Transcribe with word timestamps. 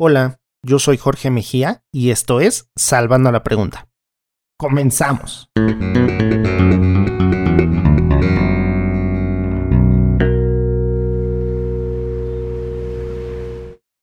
Hola, 0.00 0.38
yo 0.64 0.78
soy 0.78 0.96
Jorge 0.96 1.28
Mejía 1.28 1.82
y 1.92 2.10
esto 2.10 2.38
es 2.40 2.70
Salvando 2.76 3.32
la 3.32 3.42
Pregunta. 3.42 3.88
Comenzamos. 4.56 5.50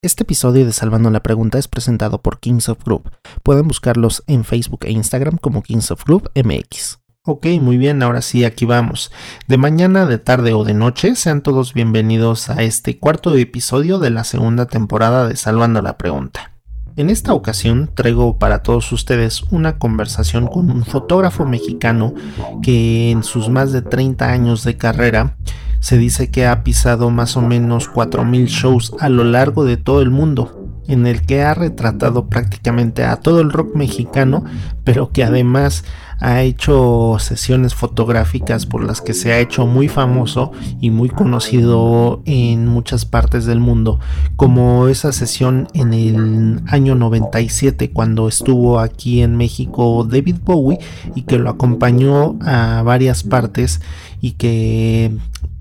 Este 0.01 0.23
episodio 0.23 0.65
de 0.65 0.73
Salvando 0.73 1.09
la 1.11 1.23
Pregunta 1.23 1.58
es 1.58 1.69
presentado 1.69 2.21
por 2.21 2.41
Kings 2.41 2.67
of 2.67 2.83
Group. 2.83 3.09
Pueden 3.41 3.69
buscarlos 3.69 4.21
en 4.27 4.43
Facebook 4.43 4.83
e 4.83 4.91
Instagram 4.91 5.37
como 5.37 5.63
Kings 5.63 5.91
of 5.91 6.03
Group 6.03 6.29
MX. 6.35 7.04
Ok, 7.28 7.47
muy 7.60 7.79
bien, 7.79 8.03
ahora 8.03 8.21
sí, 8.21 8.46
aquí 8.46 8.65
vamos. 8.65 9.12
De 9.47 9.57
mañana, 9.57 10.05
de 10.05 10.19
tarde 10.19 10.53
o 10.53 10.63
de 10.63 10.75
noche, 10.75 11.15
sean 11.15 11.42
todos 11.42 11.74
bienvenidos 11.74 12.51
a 12.51 12.62
este 12.62 12.99
cuarto 12.99 13.35
episodio 13.35 13.97
de 13.97 14.12
la 14.12 14.24
segunda 14.24 14.67
temporada 14.67 15.28
de 15.28 15.35
Salvando 15.35 15.81
la 15.81 15.97
Pregunta. 15.97 16.52
En 16.95 17.09
esta 17.09 17.34
ocasión 17.34 17.89
traigo 17.91 18.38
para 18.38 18.61
todos 18.61 18.91
ustedes 18.91 19.41
una 19.49 19.79
conversación 19.79 20.45
con 20.45 20.70
un 20.70 20.85
fotógrafo 20.85 21.48
mexicano 21.48 22.13
que 22.61 23.09
en 23.09 23.23
sus 23.23 23.49
más 23.49 23.71
de 23.71 23.81
30 23.81 24.29
años 24.29 24.63
de 24.63 24.77
carrera 24.77 25.35
se 25.79 25.98
dice 25.98 26.29
que 26.29 26.45
ha 26.45 26.63
pisado 26.63 27.09
más 27.09 27.37
o 27.37 27.41
menos 27.41 27.91
4.000 27.91 28.45
shows 28.45 28.93
a 28.99 29.09
lo 29.09 29.23
largo 29.23 29.65
de 29.65 29.77
todo 29.77 30.03
el 30.03 30.12
mundo 30.12 30.64
en 30.88 31.07
el 31.07 31.21
que 31.21 31.41
ha 31.41 31.53
retratado 31.53 32.27
prácticamente 32.27 33.03
a 33.03 33.17
todo 33.17 33.41
el 33.41 33.52
rock 33.52 33.76
mexicano, 33.76 34.43
pero 34.84 35.12
que 35.12 35.23
además 35.23 35.84
ha 36.20 36.41
hecho 36.43 37.17
sesiones 37.20 37.76
fotográficas 37.76 38.66
por 38.66 38.84
las 38.84 39.02
que 39.02 39.13
se 39.13 39.34
ha 39.34 39.40
hecho 39.40 39.66
muy 39.66 39.90
famoso 39.90 40.52
y 40.79 40.90
muy 40.90 41.09
conocido 41.09 42.21
en 42.26 42.67
muchas 42.67 43.05
partes 43.05 43.45
del 43.45 43.59
mundo, 43.59 43.99
como 44.35 44.88
esa 44.88 45.12
sesión 45.12 45.67
en 45.73 45.93
el 45.93 46.62
año 46.67 46.95
97 46.95 47.91
cuando 47.91 48.27
estuvo 48.27 48.79
aquí 48.79 49.21
en 49.21 49.35
México 49.35 50.07
David 50.09 50.37
Bowie 50.43 50.79
y 51.15 51.24
que 51.24 51.37
lo 51.37 51.49
acompañó 51.49 52.37
a 52.41 52.81
varias 52.84 53.24
partes 53.24 53.81
y 54.21 54.31
que 54.34 55.12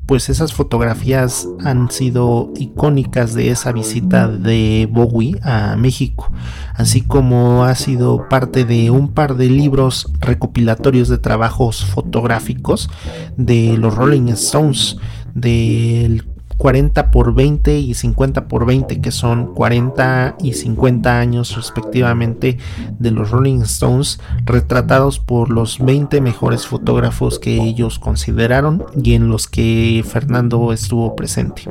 pues 0.06 0.28
esas 0.28 0.52
fotografías 0.52 1.48
han 1.64 1.90
sido 1.90 2.52
icónicas 2.56 3.34
de 3.34 3.50
esa 3.50 3.72
visita 3.72 4.28
de 4.28 4.88
Bowie 4.90 5.40
a 5.42 5.76
México, 5.76 6.30
así 6.74 7.00
como 7.00 7.64
ha 7.64 7.74
sido 7.74 8.28
parte 8.28 8.64
de 8.64 8.90
un 8.90 9.12
par 9.12 9.36
de 9.36 9.48
libros 9.48 10.12
recopilatorios 10.20 11.08
de 11.08 11.18
trabajos 11.18 11.84
fotográficos 11.84 12.90
de 13.36 13.78
los 13.78 13.94
Rolling 13.94 14.28
Stones 14.28 14.96
del 15.34 16.33
40 16.56 17.10
por 17.10 17.34
20 17.34 17.78
y 17.78 17.94
50 17.94 18.48
por 18.48 18.66
20 18.66 19.00
que 19.00 19.10
son 19.10 19.54
40 19.54 20.36
y 20.40 20.52
50 20.52 21.18
años 21.18 21.56
respectivamente 21.56 22.58
de 22.98 23.10
los 23.10 23.30
Rolling 23.30 23.60
Stones 23.62 24.20
retratados 24.44 25.18
por 25.18 25.50
los 25.50 25.78
20 25.78 26.20
mejores 26.20 26.66
fotógrafos 26.66 27.38
que 27.38 27.62
ellos 27.62 27.98
consideraron 27.98 28.84
y 29.02 29.14
en 29.14 29.28
los 29.28 29.46
que 29.48 30.04
Fernando 30.06 30.72
estuvo 30.72 31.14
presente. 31.16 31.64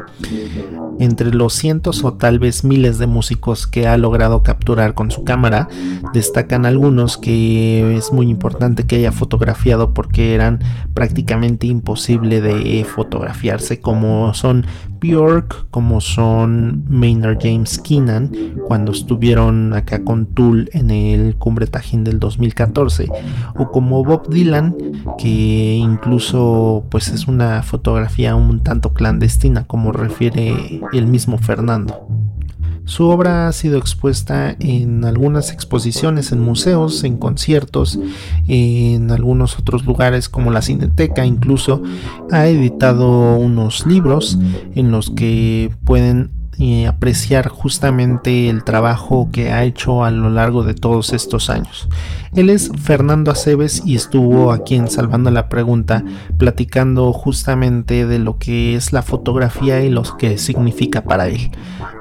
Entre 0.99 1.33
los 1.33 1.53
cientos 1.53 2.03
o 2.03 2.13
tal 2.13 2.39
vez 2.39 2.63
miles 2.63 2.97
de 2.97 3.07
músicos 3.07 3.67
que 3.67 3.87
ha 3.87 3.97
logrado 3.97 4.43
capturar 4.43 4.93
con 4.93 5.11
su 5.11 5.23
cámara, 5.23 5.67
destacan 6.13 6.65
algunos 6.65 7.17
que 7.17 7.95
es 7.97 8.11
muy 8.11 8.29
importante 8.29 8.85
que 8.85 8.97
haya 8.97 9.11
fotografiado 9.11 9.93
porque 9.93 10.35
eran 10.35 10.59
prácticamente 10.93 11.67
imposible 11.67 12.41
de 12.41 12.83
fotografiarse 12.85 13.79
como 13.79 14.33
son 14.33 14.65
Bjork, 14.99 15.67
como 15.69 15.99
son 15.99 16.85
Maynard 16.87 17.39
James 17.41 17.77
Keenan, 17.79 18.31
cuando 18.67 18.91
estuvieron 18.93 19.73
acá 19.73 20.03
con 20.03 20.27
Tool 20.27 20.69
en 20.73 20.91
el 20.91 21.35
Cumbre 21.35 21.67
Tajín 21.67 22.03
del 22.03 22.19
2014, 22.19 23.09
o 23.57 23.71
como 23.71 24.03
Bob 24.03 24.29
Dylan, 24.29 24.75
que 25.17 25.75
incluso 25.75 26.85
pues 26.89 27.09
es 27.09 27.27
una 27.27 27.63
fotografía 27.63 28.35
un 28.35 28.63
tanto 28.63 28.93
clandestina, 28.93 29.65
como 29.65 29.91
refiere 29.91 30.81
el 30.93 31.07
mismo 31.07 31.37
Fernando. 31.37 32.07
Su 32.85 33.07
obra 33.07 33.47
ha 33.47 33.53
sido 33.53 33.77
expuesta 33.77 34.55
en 34.59 35.05
algunas 35.05 35.51
exposiciones 35.51 36.31
en 36.31 36.39
museos, 36.39 37.03
en 37.03 37.17
conciertos, 37.17 37.97
en 38.47 39.09
algunos 39.09 39.57
otros 39.57 39.85
lugares 39.85 40.27
como 40.27 40.51
la 40.51 40.61
Cineteca, 40.61 41.25
incluso 41.25 41.81
ha 42.31 42.47
editado 42.47 43.37
unos 43.37 43.85
libros 43.85 44.37
en 44.75 44.91
los 44.91 45.11
que 45.11 45.73
pueden 45.85 46.42
y 46.57 46.85
apreciar 46.85 47.47
justamente 47.47 48.49
el 48.49 48.63
trabajo 48.63 49.29
que 49.31 49.51
ha 49.51 49.63
hecho 49.63 50.03
a 50.03 50.11
lo 50.11 50.29
largo 50.29 50.63
de 50.63 50.73
todos 50.73 51.13
estos 51.13 51.49
años. 51.49 51.87
Él 52.35 52.49
es 52.49 52.71
Fernando 52.81 53.31
Aceves 53.31 53.83
y 53.85 53.95
estuvo 53.95 54.51
aquí 54.51 54.75
en 54.75 54.87
Salvando 54.87 55.29
la 55.29 55.49
Pregunta 55.49 56.03
platicando 56.37 57.13
justamente 57.13 58.07
de 58.07 58.19
lo 58.19 58.37
que 58.37 58.75
es 58.75 58.91
la 58.91 59.03
fotografía 59.03 59.83
y 59.83 59.89
lo 59.89 60.03
que 60.17 60.37
significa 60.37 61.03
para 61.03 61.27
él. 61.27 61.51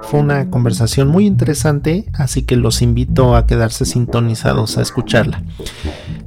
Fue 0.02 0.20
una 0.20 0.48
conversación 0.50 1.08
muy 1.08 1.26
interesante, 1.26 2.06
así 2.14 2.42
que 2.42 2.56
los 2.56 2.82
invito 2.82 3.36
a 3.36 3.46
quedarse 3.46 3.84
sintonizados 3.84 4.78
a 4.78 4.82
escucharla. 4.82 5.42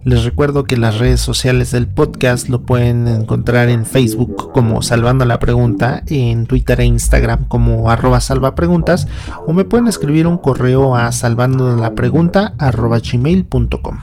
Les 0.06 0.24
recuerdo 0.24 0.66
que 0.66 0.78
las 0.78 1.00
redes 1.00 1.19
sociales 1.19 1.72
del 1.72 1.88
podcast 1.88 2.47
lo 2.47 2.62
pueden 2.62 3.08
encontrar 3.08 3.69
en 3.69 3.88
Facebook 3.88 4.52
como 4.53 4.84
Salvando 4.84 5.25
la 5.25 5.40
Pregunta, 5.40 6.03
en 6.06 6.46
Twitter 6.46 6.80
e 6.81 6.85
Instagram 6.85 7.46
como 7.47 7.90
salvapreguntas 8.22 9.08
o 9.46 9.53
me 9.53 9.66
pueden 9.66 9.88
escribir 9.88 10.28
un 10.28 10.38
correo 10.38 10.96
a 10.96 11.12
salvando 11.12 11.76
la 11.76 11.96
pregunta 11.96 12.53
arroba 12.58 13.00
gmail.com. 13.00 14.00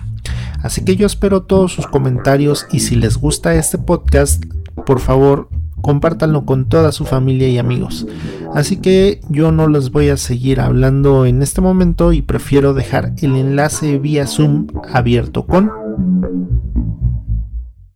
Así 0.62 0.84
que 0.84 0.96
yo 0.96 1.06
espero 1.06 1.42
todos 1.42 1.72
sus 1.72 1.86
comentarios 1.86 2.66
y 2.70 2.80
si 2.80 2.94
les 2.94 3.16
gusta 3.16 3.54
este 3.54 3.78
podcast, 3.78 4.44
por 4.86 5.00
favor 5.00 5.48
compártanlo 5.82 6.46
con 6.46 6.68
toda 6.68 6.92
su 6.92 7.04
familia 7.04 7.48
y 7.48 7.58
amigos. 7.58 8.06
Así 8.54 8.76
que 8.76 9.20
yo 9.28 9.52
no 9.52 9.68
les 9.68 9.90
voy 9.90 10.08
a 10.08 10.16
seguir 10.16 10.60
hablando 10.60 11.26
en 11.26 11.42
este 11.42 11.60
momento 11.60 12.12
y 12.12 12.22
prefiero 12.22 12.72
dejar 12.72 13.12
el 13.20 13.36
enlace 13.36 13.98
vía 13.98 14.26
Zoom 14.26 14.68
abierto 14.92 15.46
con 15.46 15.70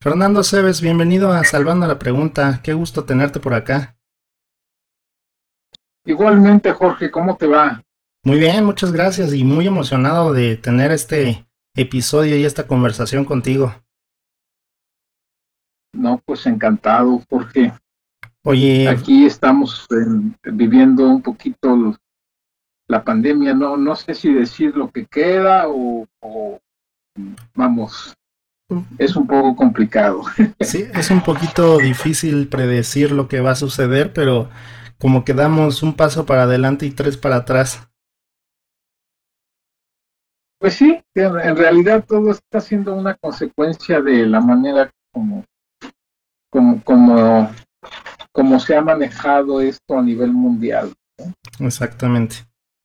Fernando 0.00 0.44
Cebes, 0.44 0.82
bienvenido 0.82 1.32
a 1.32 1.42
Salvando 1.42 1.86
la 1.86 1.98
Pregunta. 1.98 2.60
Qué 2.62 2.74
gusto 2.74 3.04
tenerte 3.04 3.40
por 3.40 3.54
acá. 3.54 3.95
Igualmente, 6.06 6.72
Jorge, 6.72 7.10
¿cómo 7.10 7.36
te 7.36 7.46
va? 7.46 7.82
Muy 8.24 8.38
bien, 8.38 8.64
muchas 8.64 8.92
gracias 8.92 9.34
y 9.34 9.44
muy 9.44 9.66
emocionado 9.66 10.32
de 10.32 10.56
tener 10.56 10.92
este 10.92 11.46
episodio 11.74 12.36
y 12.36 12.44
esta 12.44 12.66
conversación 12.66 13.24
contigo. 13.24 13.74
No, 15.92 16.22
pues 16.24 16.46
encantado, 16.46 17.20
Jorge. 17.28 17.72
Oye, 18.44 18.88
aquí 18.88 19.26
estamos 19.26 19.86
viviendo 20.44 21.08
un 21.08 21.22
poquito 21.22 21.96
la 22.86 23.02
pandemia, 23.02 23.54
no, 23.54 23.76
no 23.76 23.96
sé 23.96 24.14
si 24.14 24.32
decir 24.32 24.76
lo 24.76 24.90
que 24.90 25.06
queda 25.06 25.64
o 25.66 26.06
vamos, 27.54 28.14
es 28.98 29.16
un 29.16 29.26
poco 29.26 29.56
complicado. 29.56 30.22
Sí, 30.60 30.84
es 30.94 31.10
un 31.10 31.22
poquito 31.22 31.78
difícil 31.78 32.48
predecir 32.48 33.12
lo 33.12 33.26
que 33.28 33.40
va 33.40 33.52
a 33.52 33.56
suceder, 33.56 34.12
pero 34.12 34.48
como 34.98 35.24
que 35.24 35.34
damos 35.34 35.82
un 35.82 35.94
paso 35.94 36.26
para 36.26 36.44
adelante 36.44 36.86
y 36.86 36.90
tres 36.90 37.16
para 37.16 37.36
atrás. 37.36 37.88
Pues 40.58 40.74
sí, 40.74 41.02
en 41.14 41.56
realidad 41.56 42.04
todo 42.06 42.30
está 42.30 42.60
siendo 42.60 42.94
una 42.94 43.14
consecuencia 43.14 44.00
de 44.00 44.26
la 44.26 44.40
manera 44.40 44.90
como, 45.12 45.44
como, 46.50 46.82
como, 46.82 47.50
como 48.32 48.58
se 48.60 48.74
ha 48.74 48.80
manejado 48.80 49.60
esto 49.60 49.98
a 49.98 50.02
nivel 50.02 50.32
mundial. 50.32 50.92
Exactamente. 51.60 52.36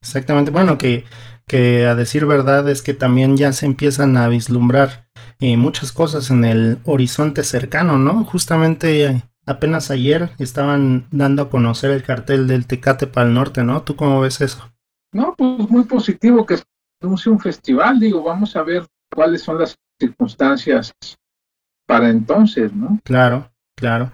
Exactamente. 0.01 0.51
Bueno, 0.51 0.77
que 0.77 1.05
que 1.51 1.85
a 1.85 1.95
decir 1.95 2.25
verdad 2.25 2.69
es 2.69 2.81
que 2.81 2.93
también 2.93 3.35
ya 3.35 3.51
se 3.51 3.65
empiezan 3.65 4.15
a 4.15 4.29
vislumbrar 4.29 5.09
eh, 5.41 5.57
muchas 5.57 5.91
cosas 5.91 6.29
en 6.31 6.45
el 6.45 6.79
horizonte 6.85 7.43
cercano, 7.43 7.97
¿no? 7.97 8.23
Justamente 8.23 9.21
apenas 9.45 9.91
ayer 9.91 10.31
estaban 10.37 11.07
dando 11.11 11.43
a 11.43 11.49
conocer 11.49 11.91
el 11.91 12.03
cartel 12.03 12.47
del 12.47 12.67
Tecate 12.67 13.07
para 13.07 13.27
el 13.27 13.33
norte, 13.33 13.63
¿no? 13.63 13.83
¿Tú 13.83 13.95
cómo 13.95 14.21
ves 14.21 14.41
eso? 14.41 14.71
No, 15.13 15.35
pues 15.37 15.69
muy 15.69 15.83
positivo 15.83 16.45
que 16.45 16.57
se 16.57 16.63
anuncie 17.01 17.31
un 17.31 17.39
festival, 17.39 17.99
digo, 17.99 18.23
vamos 18.23 18.55
a 18.55 18.63
ver 18.63 18.85
cuáles 19.13 19.41
son 19.41 19.59
las 19.59 19.75
circunstancias 19.99 20.93
para 21.85 22.09
entonces, 22.09 22.73
¿no? 22.73 22.99
Claro, 23.03 23.51
claro. 23.75 24.11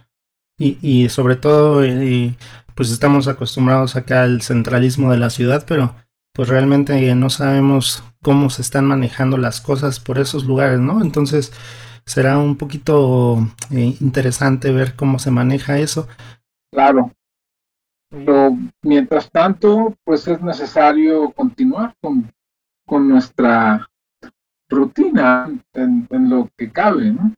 Y, 0.58 0.78
y 0.82 1.10
sobre 1.10 1.36
todo, 1.36 1.84
eh, 1.84 2.36
pues 2.74 2.92
estamos 2.92 3.28
acostumbrados 3.28 3.96
acá 3.96 4.24
al 4.24 4.42
centralismo 4.42 5.12
de 5.12 5.18
la 5.18 5.30
ciudad, 5.30 5.66
pero 5.68 5.96
pues 6.34 6.50
realmente 6.50 7.16
no 7.16 7.30
sabemos 7.30 8.04
cómo 8.22 8.50
se 8.50 8.62
están 8.62 8.86
manejando 8.86 9.38
las 9.38 9.62
cosas 9.62 10.00
por 10.00 10.20
esos 10.20 10.46
lugares, 10.46 10.80
¿no? 10.80 11.02
Entonces 11.02 11.52
será 12.08 12.38
un 12.40 12.56
poquito 12.56 13.38
eh, 13.70 13.96
interesante 14.00 14.72
ver 14.72 14.96
cómo 14.96 15.20
se 15.20 15.30
maneja 15.30 15.78
eso. 15.78 16.08
Claro. 16.72 17.12
Pero 18.10 18.58
mientras 18.82 19.30
tanto, 19.30 19.94
pues 20.06 20.28
es 20.28 20.42
necesario 20.42 21.32
continuar 21.32 21.94
con, 22.02 22.32
con 22.86 23.10
nuestra 23.10 23.86
rutina 24.70 25.52
en, 25.74 26.08
lo 26.30 26.50
que 26.58 26.72
cabe, 26.72 27.12
¿no? 27.12 27.34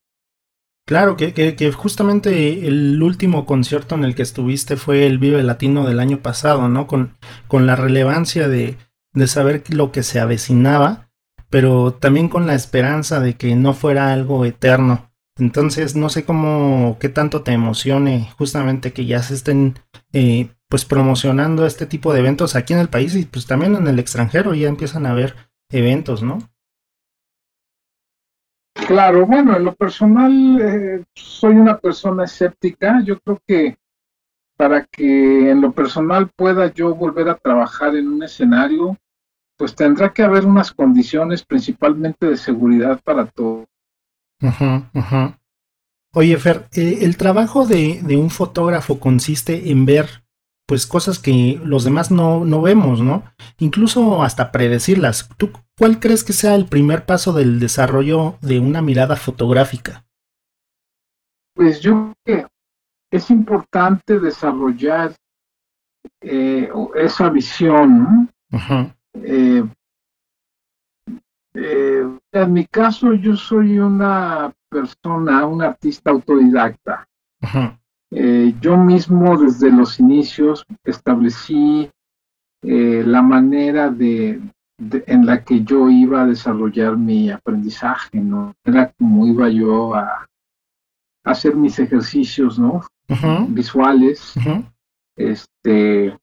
Claro, 0.88 1.18
que, 1.18 1.34
que, 1.34 1.72
justamente 1.72 2.68
el 2.68 3.02
último 3.02 3.46
concierto 3.46 3.96
en 3.96 4.06
el 4.06 4.16
que 4.16 4.24
estuviste 4.24 4.76
fue 4.76 5.06
el 5.06 5.20
Vive 5.20 5.44
Latino 5.44 5.86
del 5.86 6.00
año 6.00 6.20
pasado, 6.20 6.68
¿no? 6.68 6.88
Con, 6.88 7.16
con 7.48 7.68
la 7.68 7.76
relevancia 7.76 8.48
de, 8.48 8.78
de 9.14 9.28
saber 9.28 9.64
lo 9.70 9.92
que 9.92 10.02
se 10.04 10.20
avecinaba, 10.20 11.09
pero 11.50 11.94
también 11.94 12.30
con 12.30 12.48
la 12.48 12.56
esperanza 12.56 13.20
de 13.20 13.36
que 13.36 13.56
no 13.56 13.74
fuera 13.74 14.14
algo 14.14 14.46
eterno. 14.46 15.12
Entonces, 15.38 15.96
no 15.96 16.10
sé 16.10 16.26
cómo, 16.26 16.98
qué 17.00 17.10
tanto 17.10 17.44
te 17.44 17.52
emocione 17.54 18.30
justamente 18.38 18.92
que 18.92 19.06
ya 19.06 19.24
se 19.24 19.34
estén 19.36 19.76
eh, 20.12 20.50
pues 20.68 20.86
promocionando 20.86 21.66
este 21.66 21.86
tipo 21.86 22.14
de 22.14 22.20
eventos 22.20 22.56
aquí 22.56 22.74
en 22.74 22.80
el 22.80 22.90
país 22.90 23.16
y 23.16 23.26
pues 23.26 23.48
también 23.48 23.76
en 23.76 23.88
el 23.88 24.00
extranjero 24.00 24.54
ya 24.54 24.68
empiezan 24.68 25.06
a 25.06 25.12
haber 25.12 25.36
eventos, 25.72 26.24
¿no? 26.24 26.40
Claro, 28.88 29.26
bueno, 29.26 29.56
en 29.56 29.66
lo 29.66 29.76
personal 29.76 30.62
eh, 30.62 31.04
soy 31.14 31.56
una 31.56 31.78
persona 31.78 32.26
escéptica. 32.26 33.02
Yo 33.04 33.20
creo 33.20 33.42
que 33.46 33.78
para 34.58 34.86
que 34.86 35.52
en 35.52 35.62
lo 35.62 35.72
personal 35.72 36.30
pueda 36.36 36.74
yo 36.74 36.94
volver 36.94 37.30
a 37.30 37.38
trabajar 37.38 37.96
en 37.96 38.08
un 38.08 38.24
escenario, 38.24 38.98
pues 39.60 39.76
tendrá 39.76 40.14
que 40.14 40.24
haber 40.24 40.46
unas 40.46 40.72
condiciones 40.72 41.44
principalmente 41.44 42.28
de 42.28 42.38
seguridad 42.38 43.02
para 43.04 43.26
todo. 43.26 43.66
Oye, 46.14 46.38
Fer, 46.38 46.70
eh, 46.72 47.00
el 47.02 47.18
trabajo 47.18 47.68
de, 47.68 48.00
de, 48.02 48.16
un 48.16 48.30
fotógrafo 48.30 49.02
consiste 49.02 49.70
en 49.70 49.86
ver 49.86 50.24
pues 50.66 50.88
cosas 50.88 51.20
que 51.20 51.60
los 51.62 51.84
demás 51.84 52.10
no, 52.10 52.46
no 52.46 52.62
vemos, 52.62 53.02
¿no? 53.02 53.24
Incluso 53.58 54.24
hasta 54.24 54.52
predecirlas. 54.54 55.28
¿Tú 55.36 55.52
cuál 55.78 56.00
crees 56.00 56.24
que 56.24 56.32
sea 56.32 56.56
el 56.56 56.66
primer 56.66 57.06
paso 57.06 57.34
del 57.34 57.60
desarrollo 57.60 58.38
de 58.42 58.60
una 58.60 58.82
mirada 58.82 59.18
fotográfica? 59.18 60.06
Pues 61.54 61.82
yo 61.82 62.14
creo 62.24 62.48
que 62.48 62.48
es 63.12 63.30
importante 63.30 64.20
desarrollar 64.20 65.14
eh, 66.22 66.70
esa 66.96 67.30
visión. 67.30 68.32
Eh, 69.14 69.64
eh, 71.54 72.20
en 72.32 72.54
mi 72.54 72.66
caso, 72.66 73.14
yo 73.14 73.36
soy 73.36 73.80
una 73.80 74.54
persona, 74.70 75.46
un 75.46 75.62
artista 75.62 76.12
autodidacta. 76.12 77.08
Eh, 78.12 78.56
yo 78.60 78.76
mismo 78.78 79.38
desde 79.38 79.72
los 79.72 80.00
inicios 80.00 80.66
establecí 80.84 81.90
eh, 82.64 83.04
la 83.06 83.22
manera 83.22 83.90
de, 83.90 84.42
en 84.80 85.26
la 85.26 85.44
que 85.44 85.64
yo 85.64 85.90
iba 85.90 86.24
a 86.24 86.28
desarrollar 86.28 86.98
mi 86.98 87.30
aprendizaje, 87.30 88.20
¿no? 88.20 88.54
Era 88.64 88.92
como 88.98 89.28
iba 89.28 89.50
yo 89.50 89.94
a, 89.94 90.26
hacer 91.24 91.56
mis 91.56 91.78
ejercicios, 91.80 92.58
¿no? 92.58 92.82
Visuales. 93.50 94.34
Este, 95.16 96.18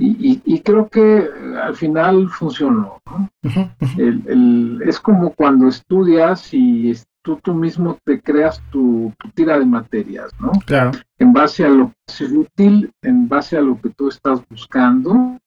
y, 0.00 0.60
creo 0.60 0.88
que 0.88 1.28
al 1.62 1.76
final 1.76 2.28
funcionó. 2.30 3.00
es 3.42 5.00
como 5.00 5.34
cuando 5.34 5.68
estudias 5.68 6.52
y 6.52 6.94
tú, 7.22 7.36
tú 7.42 7.54
mismo 7.54 7.98
te 8.04 8.20
creas 8.20 8.62
tu, 8.70 9.12
tira 9.34 9.58
de 9.58 9.66
materias, 9.66 10.30
¿no? 10.40 10.52
Claro. 10.66 10.92
En 11.18 11.32
base 11.32 11.64
a 11.64 11.68
lo 11.68 11.88
que 11.88 12.24
es 12.24 12.32
útil, 12.32 12.92
en 13.02 13.28
base 13.28 13.56
a 13.56 13.60
lo 13.60 13.80
que 13.80 13.90
tú 13.90 14.08
estás 14.08 14.42
buscando. 14.48 15.38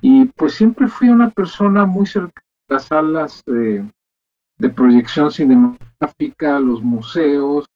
Y 0.00 0.26
pues 0.26 0.54
siempre 0.54 0.88
fui 0.88 1.08
una 1.08 1.30
persona 1.30 1.86
muy 1.86 2.06
cerca 2.06 2.42
de 2.68 2.74
las 2.74 2.84
salas 2.84 3.42
de, 3.46 3.84
proyección 4.74 5.30
cinematográfica, 5.30 6.60
los 6.60 6.82
museos, 6.82 7.66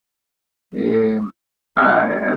eh, 0.73 1.21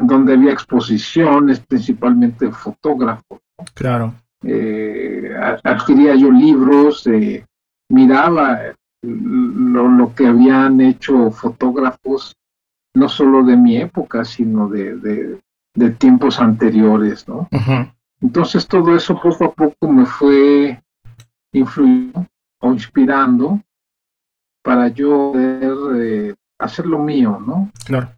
donde 0.02 0.34
había 0.34 0.54
exposiciones, 0.54 1.60
principalmente 1.60 2.50
fotógrafos. 2.52 3.43
Claro. 3.74 4.14
Eh, 4.44 5.30
adquiría 5.64 6.16
yo 6.16 6.32
libros, 6.32 7.08
eh, 7.08 7.46
miraba 7.90 8.60
lo, 9.02 10.14
que 10.16 10.28
habían 10.28 10.82
hecho 10.82 11.32
fotógrafos, 11.32 12.36
no 12.94 13.10
solo 13.10 13.44
de 13.44 13.56
mi 13.56 13.78
época, 13.78 14.26
sino 14.26 14.68
de, 14.68 15.40
de, 15.76 15.92
tiempos 15.92 16.40
anteriores, 16.40 17.28
¿no? 17.28 17.50
Entonces 18.22 18.68
todo 18.68 18.96
eso 18.96 19.20
poco 19.20 19.46
a 19.46 19.52
poco 19.52 19.88
me 19.88 20.06
fue 20.06 20.82
influyendo 21.52 22.26
o 22.62 22.72
inspirando 22.72 23.62
para 24.64 24.88
yo 24.88 25.32
poder 25.34 25.74
eh, 26.02 26.36
hacer 26.60 26.86
lo 26.86 27.00
mío, 27.00 27.42
¿no? 27.46 27.70
Claro. 27.86 28.10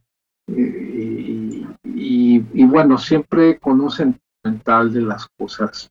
Y, 0.48 1.66
y, 1.84 2.64
bueno, 2.66 2.98
siempre 2.98 3.58
con 3.58 3.82
un 3.82 3.90
sentido 3.90 4.25
mental 4.46 4.94
de 4.94 5.02
las 5.02 5.28
cosas. 5.38 5.90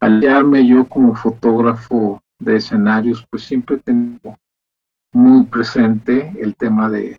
Hallarme 0.00 0.66
yo 0.66 0.88
como 0.88 1.14
fotógrafo 1.14 2.20
de 2.38 2.56
escenarios, 2.56 3.26
pues 3.30 3.44
siempre 3.44 3.78
tengo 3.78 4.36
muy 5.12 5.44
presente 5.46 6.32
el 6.40 6.56
tema 6.56 6.88
de, 6.88 7.18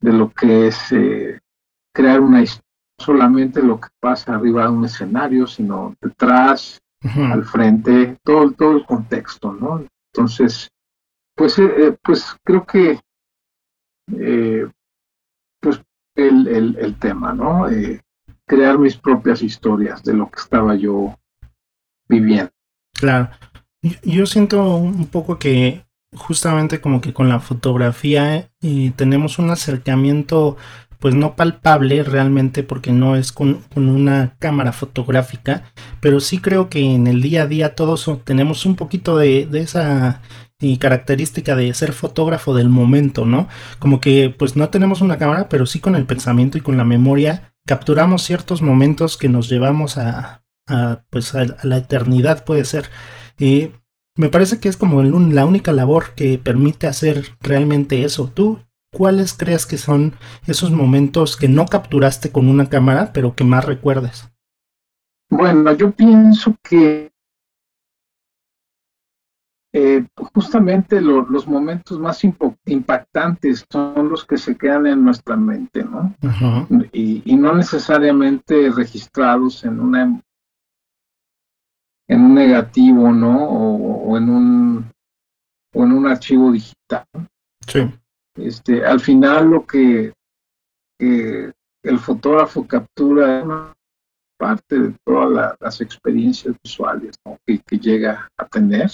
de 0.00 0.12
lo 0.12 0.30
que 0.30 0.68
es 0.68 0.92
eh, 0.92 1.40
crear 1.94 2.20
una 2.20 2.42
historia, 2.42 2.62
solamente 2.98 3.62
lo 3.62 3.80
que 3.80 3.88
pasa 4.00 4.34
arriba 4.34 4.64
de 4.64 4.70
un 4.70 4.84
escenario, 4.84 5.46
sino 5.46 5.96
detrás, 6.00 6.80
al 7.02 7.44
frente, 7.44 8.16
todo, 8.22 8.52
todo 8.52 8.76
el 8.76 8.86
contexto, 8.86 9.52
¿no? 9.52 9.84
Entonces, 10.12 10.70
pues, 11.34 11.58
eh, 11.58 11.72
eh, 11.78 11.96
pues 12.00 12.36
creo 12.44 12.64
que 12.64 13.00
pues 15.60 15.80
el, 16.14 16.46
el, 16.46 16.76
el, 16.78 16.98
tema, 16.98 17.32
¿no? 17.32 17.66
Crear 18.46 18.78
mis 18.78 18.96
propias 18.96 19.42
historias 19.42 20.02
de 20.02 20.14
lo 20.14 20.30
que 20.30 20.40
estaba 20.40 20.74
yo 20.74 21.18
viviendo. 22.08 22.50
Claro. 22.94 23.30
Yo 24.02 24.26
siento 24.26 24.76
un 24.76 25.06
poco 25.06 25.38
que 25.38 25.84
justamente 26.14 26.80
como 26.80 27.00
que 27.00 27.12
con 27.12 27.28
la 27.28 27.40
fotografía 27.40 28.50
eh, 28.60 28.92
tenemos 28.96 29.38
un 29.38 29.50
acercamiento 29.50 30.56
pues 31.02 31.16
no 31.16 31.34
palpable 31.34 32.04
realmente 32.04 32.62
porque 32.62 32.92
no 32.92 33.16
es 33.16 33.32
con, 33.32 33.64
una 33.74 34.36
cámara 34.38 34.72
fotográfica, 34.72 35.64
pero 36.00 36.20
sí 36.20 36.38
creo 36.38 36.68
que 36.68 36.94
en 36.94 37.08
el 37.08 37.20
día 37.20 37.42
a 37.42 37.46
día 37.48 37.74
todos 37.74 38.08
tenemos 38.22 38.66
un 38.66 38.76
poquito 38.76 39.16
de, 39.16 39.48
esa 39.54 40.22
eh, 40.60 40.78
característica 40.78 41.56
de 41.56 41.74
ser 41.74 41.92
fotógrafo 41.92 42.54
del 42.54 42.68
momento, 42.68 43.26
¿no? 43.26 43.48
Como 43.80 44.00
que 44.00 44.32
pues 44.38 44.54
no 44.54 44.68
tenemos 44.68 45.00
una 45.00 45.18
cámara, 45.18 45.48
pero 45.48 45.66
sí 45.66 45.80
con 45.80 45.96
el 45.96 46.06
pensamiento 46.06 46.56
y 46.56 46.60
con 46.60 46.76
la 46.76 46.84
memoria 46.84 47.51
capturamos 47.66 48.22
ciertos 48.22 48.62
momentos 48.62 49.16
que 49.16 49.28
nos 49.28 49.48
llevamos 49.48 49.98
a, 49.98 50.44
pues 51.10 51.34
a 51.34 51.46
la 51.62 51.78
eternidad 51.78 52.44
puede 52.44 52.64
ser 52.64 52.88
me 54.16 54.28
parece 54.28 54.60
que 54.60 54.68
es 54.68 54.76
como 54.76 55.02
la 55.02 55.46
única 55.46 55.72
labor 55.72 56.14
que 56.14 56.38
permite 56.38 56.86
hacer 56.86 57.36
realmente 57.40 58.04
eso. 58.04 58.30
¿Tú 58.32 58.60
cuáles 58.92 59.32
crees 59.32 59.66
que 59.66 59.78
son 59.78 60.14
esos 60.46 60.70
momentos 60.70 61.36
que 61.36 61.48
no 61.48 61.66
capturaste 61.66 62.30
con 62.30 62.48
una 62.48 62.68
cámara, 62.68 63.12
pero 63.12 63.34
que 63.34 63.44
más 63.44 63.64
recuerdes? 63.64 64.28
Bueno, 65.30 65.72
yo 65.72 65.92
pienso 65.92 66.54
que 66.62 67.11
eh, 69.74 70.04
justamente 70.34 71.00
los 71.00 71.48
momentos 71.48 71.98
más 71.98 72.22
impactantes 72.66 73.64
son 73.70 74.10
los 74.10 74.26
que 74.26 74.36
se 74.36 74.54
quedan 74.56 74.86
en 74.86 75.02
nuestra 75.02 75.34
mente, 75.34 75.82
¿no? 75.82 76.14
y, 76.92 77.34
no 77.36 77.54
necesariamente 77.54 78.70
registrados 78.70 79.64
en 79.64 79.80
una 79.80 80.20
en 82.08 82.20
un 82.20 82.34
negativo, 82.34 83.10
¿no? 83.12 83.48
O, 83.48 84.18
en 84.18 84.28
un 84.28 84.92
o 85.74 85.84
en 85.84 85.92
un 85.92 86.06
archivo 86.06 86.52
digital. 86.52 87.06
Sí. 87.66 87.80
Este, 88.36 88.84
al 88.84 89.00
final 89.00 89.48
lo 89.48 89.66
que, 89.66 90.12
el 90.98 91.98
fotógrafo 91.98 92.66
captura 92.66 93.38
es 93.38 93.44
una 93.44 93.74
parte 94.42 94.76
de 94.76 94.94
todas 95.04 95.54
las 95.60 95.80
experiencias 95.80 96.56
visuales 96.64 97.14
que, 97.46 97.78
llega 97.78 98.28
a 98.36 98.44
tener. 98.46 98.90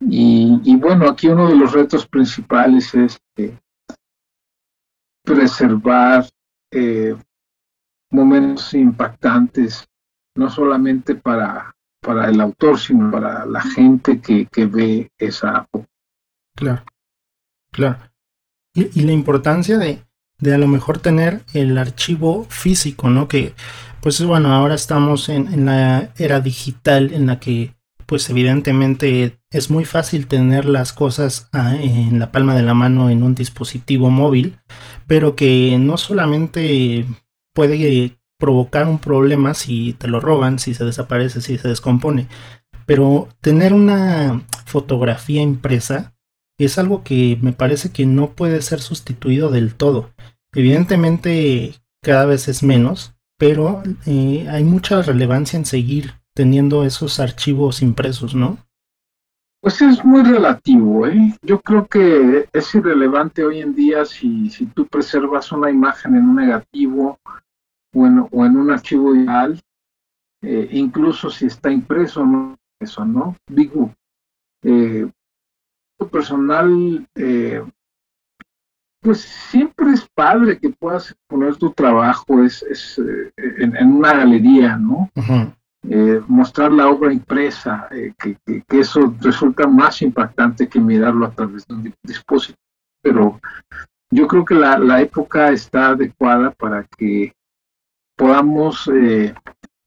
y, 0.00 0.76
bueno, 0.76 1.06
aquí 1.06 1.28
uno 1.28 1.50
de 1.50 1.56
los 1.56 1.72
retos 1.72 2.06
principales 2.06 2.94
es 2.94 3.18
preservar 5.22 6.26
eh, 6.72 7.14
momentos 8.10 8.72
impactantes 8.72 9.86
no 10.34 10.48
solamente 10.48 11.14
para, 11.14 11.74
para 12.00 12.30
el 12.30 12.40
autor, 12.40 12.78
sino 12.78 13.10
para 13.10 13.44
la 13.44 13.60
gente 13.60 14.18
que, 14.18 14.46
que 14.46 14.64
ve 14.64 15.10
esa. 15.18 15.68
Claro, 16.56 16.84
claro. 17.70 17.98
Y, 18.72 19.02
la 19.02 19.12
importancia 19.12 19.76
de, 19.76 20.07
de 20.40 20.54
a 20.54 20.58
lo 20.58 20.68
mejor 20.68 20.98
tener 20.98 21.42
el 21.54 21.76
archivo 21.78 22.46
físico, 22.48 23.10
¿no? 23.10 23.28
Que 23.28 23.54
Pues 24.00 24.22
bueno, 24.22 24.52
ahora 24.52 24.74
estamos 24.74 25.28
en, 25.28 25.52
en, 25.52 25.66
la 25.66 26.12
era 26.16 26.40
digital 26.40 27.12
en 27.12 27.26
la 27.26 27.40
que 27.40 27.74
pues 28.08 28.30
evidentemente 28.30 29.38
es 29.50 29.70
muy 29.70 29.84
fácil 29.84 30.28
tener 30.28 30.64
las 30.64 30.94
cosas 30.94 31.50
ah, 31.52 31.76
en 31.76 32.18
la 32.18 32.32
palma 32.32 32.54
de 32.54 32.62
la 32.62 32.72
mano 32.72 33.10
en 33.10 33.22
un 33.22 33.34
dispositivo 33.34 34.08
móvil, 34.08 34.58
pero 35.06 35.36
que 35.36 35.76
no 35.78 35.98
solamente 35.98 37.04
puede 37.54 38.16
provocar 38.38 38.86
un 38.86 38.98
problema 38.98 39.52
si 39.52 39.92
te 39.92 40.08
lo 40.08 40.20
roban, 40.20 40.58
si 40.58 40.72
se 40.72 40.86
desaparece, 40.86 41.42
si 41.42 41.58
se 41.58 41.68
descompone, 41.68 42.28
pero 42.86 43.28
tener 43.42 43.74
una 43.74 44.42
fotografía 44.64 45.42
impresa 45.42 46.14
es 46.64 46.78
algo 46.78 47.02
que 47.04 47.38
me 47.40 47.52
parece 47.52 47.90
que 47.90 48.06
no 48.06 48.30
puede 48.30 48.62
ser 48.62 48.80
sustituido 48.80 49.50
del 49.50 49.74
todo. 49.74 50.10
Evidentemente 50.52 51.74
cada 52.02 52.26
vez 52.26 52.48
es 52.48 52.62
menos, 52.62 53.14
pero 53.38 53.82
eh, 54.06 54.46
hay 54.50 54.64
mucha 54.64 55.02
relevancia 55.02 55.56
en 55.56 55.64
seguir 55.64 56.14
teniendo 56.34 56.84
esos 56.84 57.20
archivos 57.20 57.82
impresos, 57.82 58.34
¿no? 58.34 58.58
Pues 59.60 59.82
es 59.82 60.04
muy 60.04 60.22
relativo, 60.22 61.06
¿eh? 61.06 61.34
Yo 61.42 61.60
creo 61.60 61.86
que 61.86 62.48
es 62.52 62.74
irrelevante 62.74 63.44
hoy 63.44 63.60
en 63.60 63.74
día 63.74 64.04
si, 64.04 64.50
si 64.50 64.66
tú 64.66 64.86
preservas 64.86 65.50
una 65.50 65.68
imagen 65.68 66.14
en 66.14 66.28
un 66.28 66.36
negativo 66.36 67.18
o 67.92 68.06
en, 68.06 68.56
un 68.56 68.70
archivo 68.70 69.16
ideal, 69.16 69.60
eh, 70.42 70.68
incluso 70.70 71.28
si 71.30 71.46
está 71.46 71.72
impreso, 71.72 72.24
¿no? 72.24 72.56
Eso, 72.80 73.04
¿no? 73.04 73.34
Digo, 73.48 73.92
eh, 74.62 75.10
personal, 76.06 77.06
eh, 77.14 77.62
pues 79.00 79.20
siempre 79.20 79.92
es 79.92 80.08
padre 80.14 80.58
que 80.58 80.70
puedas 80.70 81.14
poner 81.28 81.56
tu 81.56 81.72
trabajo 81.72 82.42
es, 82.42 82.62
es 82.62 82.98
eh, 82.98 83.32
en, 83.36 83.76
en, 83.76 83.92
una 83.92 84.14
galería, 84.14 84.76
¿no? 84.76 85.10
Eh, 85.88 86.20
mostrar 86.26 86.72
la 86.72 86.88
obra 86.88 87.12
impresa, 87.12 87.88
que, 88.18 88.36
que, 88.44 88.80
eso 88.80 89.14
resulta 89.20 89.66
más 89.66 90.02
impactante 90.02 90.68
que 90.68 90.80
mirarlo 90.80 91.26
a 91.26 91.30
través 91.30 91.66
de 91.66 91.74
un 91.74 91.94
dispositivo. 92.02 92.58
Pero 93.00 93.40
yo 94.10 94.26
creo 94.26 94.44
que 94.44 94.54
la, 94.54 94.78
la 94.78 95.00
época 95.00 95.50
está 95.50 95.90
adecuada 95.90 96.50
para 96.50 96.84
que 96.96 97.32
podamos 98.16 98.90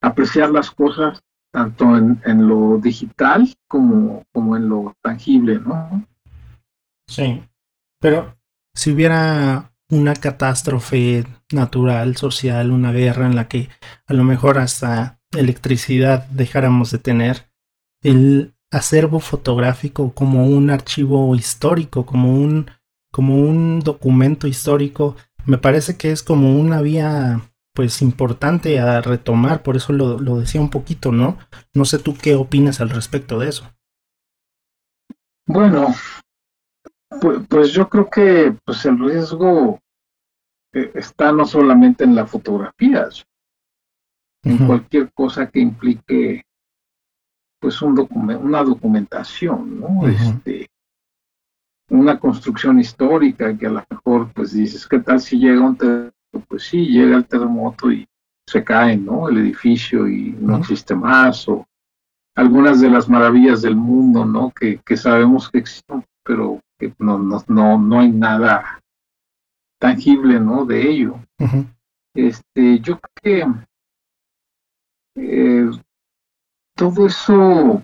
apreciar 0.02 0.50
las 0.50 0.72
cosas 0.72 1.22
tanto 1.52 1.98
en, 1.98 2.22
en, 2.26 2.48
lo 2.48 2.78
digital 2.78 3.54
como, 3.68 4.24
como 4.32 4.56
en 4.56 4.70
lo 4.70 4.96
tangible, 5.02 5.60
¿no? 5.60 6.06
Sí, 7.08 7.44
pero 8.00 8.38
si 8.74 8.92
hubiera 8.92 9.72
una 9.90 10.16
catástrofe 10.16 11.26
natural, 11.52 12.16
social, 12.16 12.72
una 12.72 12.92
guerra 12.92 13.26
en 13.26 13.36
la 13.36 13.48
que 13.48 13.70
a 14.08 14.14
lo 14.14 14.24
mejor 14.24 14.58
hasta 14.58 15.20
electricidad 15.32 16.26
dejáramos 16.30 16.92
de 16.92 17.00
tener, 17.00 17.52
el 18.02 18.56
acervo 18.72 19.20
fotográfico 19.20 20.14
como 20.14 20.48
un 20.48 20.70
archivo 20.70 21.36
histórico, 21.36 22.06
como 22.06 22.34
un, 22.34 22.72
como 23.12 23.36
un 23.36 23.82
documento 23.82 24.48
histórico, 24.48 25.18
me 25.46 25.58
parece 25.58 25.98
que 25.98 26.12
es 26.12 26.24
como 26.24 26.58
una 26.58 26.82
vía 26.82 27.42
pues 27.74 28.02
importante 28.02 28.80
a 28.80 29.02
retomar, 29.02 29.64
por 29.64 29.78
eso 29.78 29.94
lo, 29.94 30.20
lo 30.20 30.40
decía 30.40 30.62
un 30.62 30.70
poquito, 30.70 31.12
¿no? 31.12 31.38
No 31.74 31.86
sé 31.86 32.00
tú 32.00 32.16
qué 32.22 32.36
opinas 32.36 32.82
al 32.82 32.90
respecto 32.90 33.40
de 33.40 33.50
eso. 33.50 33.72
Bueno, 35.48 35.88
pues, 37.22 37.40
pues 37.50 37.72
yo 37.72 37.90
creo 37.90 38.10
que 38.10 38.56
pues 38.66 38.86
el 38.86 39.00
riesgo 39.00 39.80
eh, 40.74 40.92
está 40.96 41.32
no 41.32 41.46
solamente 41.46 42.04
en 42.04 42.16
la 42.16 42.26
fotografía, 42.26 43.08
en 44.44 44.66
cualquier 44.66 45.12
cosa 45.14 45.50
que 45.50 45.60
implique 45.60 46.44
pues 47.60 47.82
un 47.82 48.08
una 48.10 48.64
documentación, 48.64 49.80
¿no? 49.80 50.08
Este, 50.08 50.68
una 51.90 52.20
construcción 52.20 52.80
histórica 52.80 53.56
que 53.56 53.68
a 53.68 53.72
lo 53.72 53.86
mejor 53.88 54.32
pues 54.34 54.54
dices, 54.54 54.88
¿qué 54.88 55.00
tal 55.00 55.20
si 55.20 55.38
llega 55.38 55.62
un? 55.62 55.78
Pues 56.48 56.64
sí, 56.64 56.88
llega 56.88 57.18
el 57.18 57.26
terremoto 57.26 57.92
y 57.92 58.08
se 58.48 58.64
cae, 58.64 58.98
¿no? 58.98 59.30
El 59.30 59.38
edificio 59.40 60.08
y 60.08 60.32
no 60.32 60.58
existe 60.58 60.96
más, 60.96 61.48
o 61.48 61.66
algunas 62.36 62.82
de 62.82 62.90
las 62.90 63.10
maravillas 63.10 63.62
del 63.62 63.76
mundo, 63.76 64.26
¿no? 64.26 64.52
Que, 64.52 64.80
que 64.86 64.98
sabemos 64.98 65.50
que 65.50 65.60
existen, 65.60 66.06
pero 66.24 66.60
que 66.80 66.94
no, 67.00 67.18
no, 67.18 67.44
no, 67.48 67.78
no 67.78 68.00
hay 68.00 68.12
nada 68.12 68.82
tangible, 69.80 70.40
¿no? 70.40 70.66
De 70.66 70.90
ello. 70.90 71.20
Este, 72.14 72.80
yo 72.80 73.00
creo 73.00 73.12
que 73.22 73.46
eh, 75.16 75.70
todo 76.76 77.08
eso, 77.08 77.84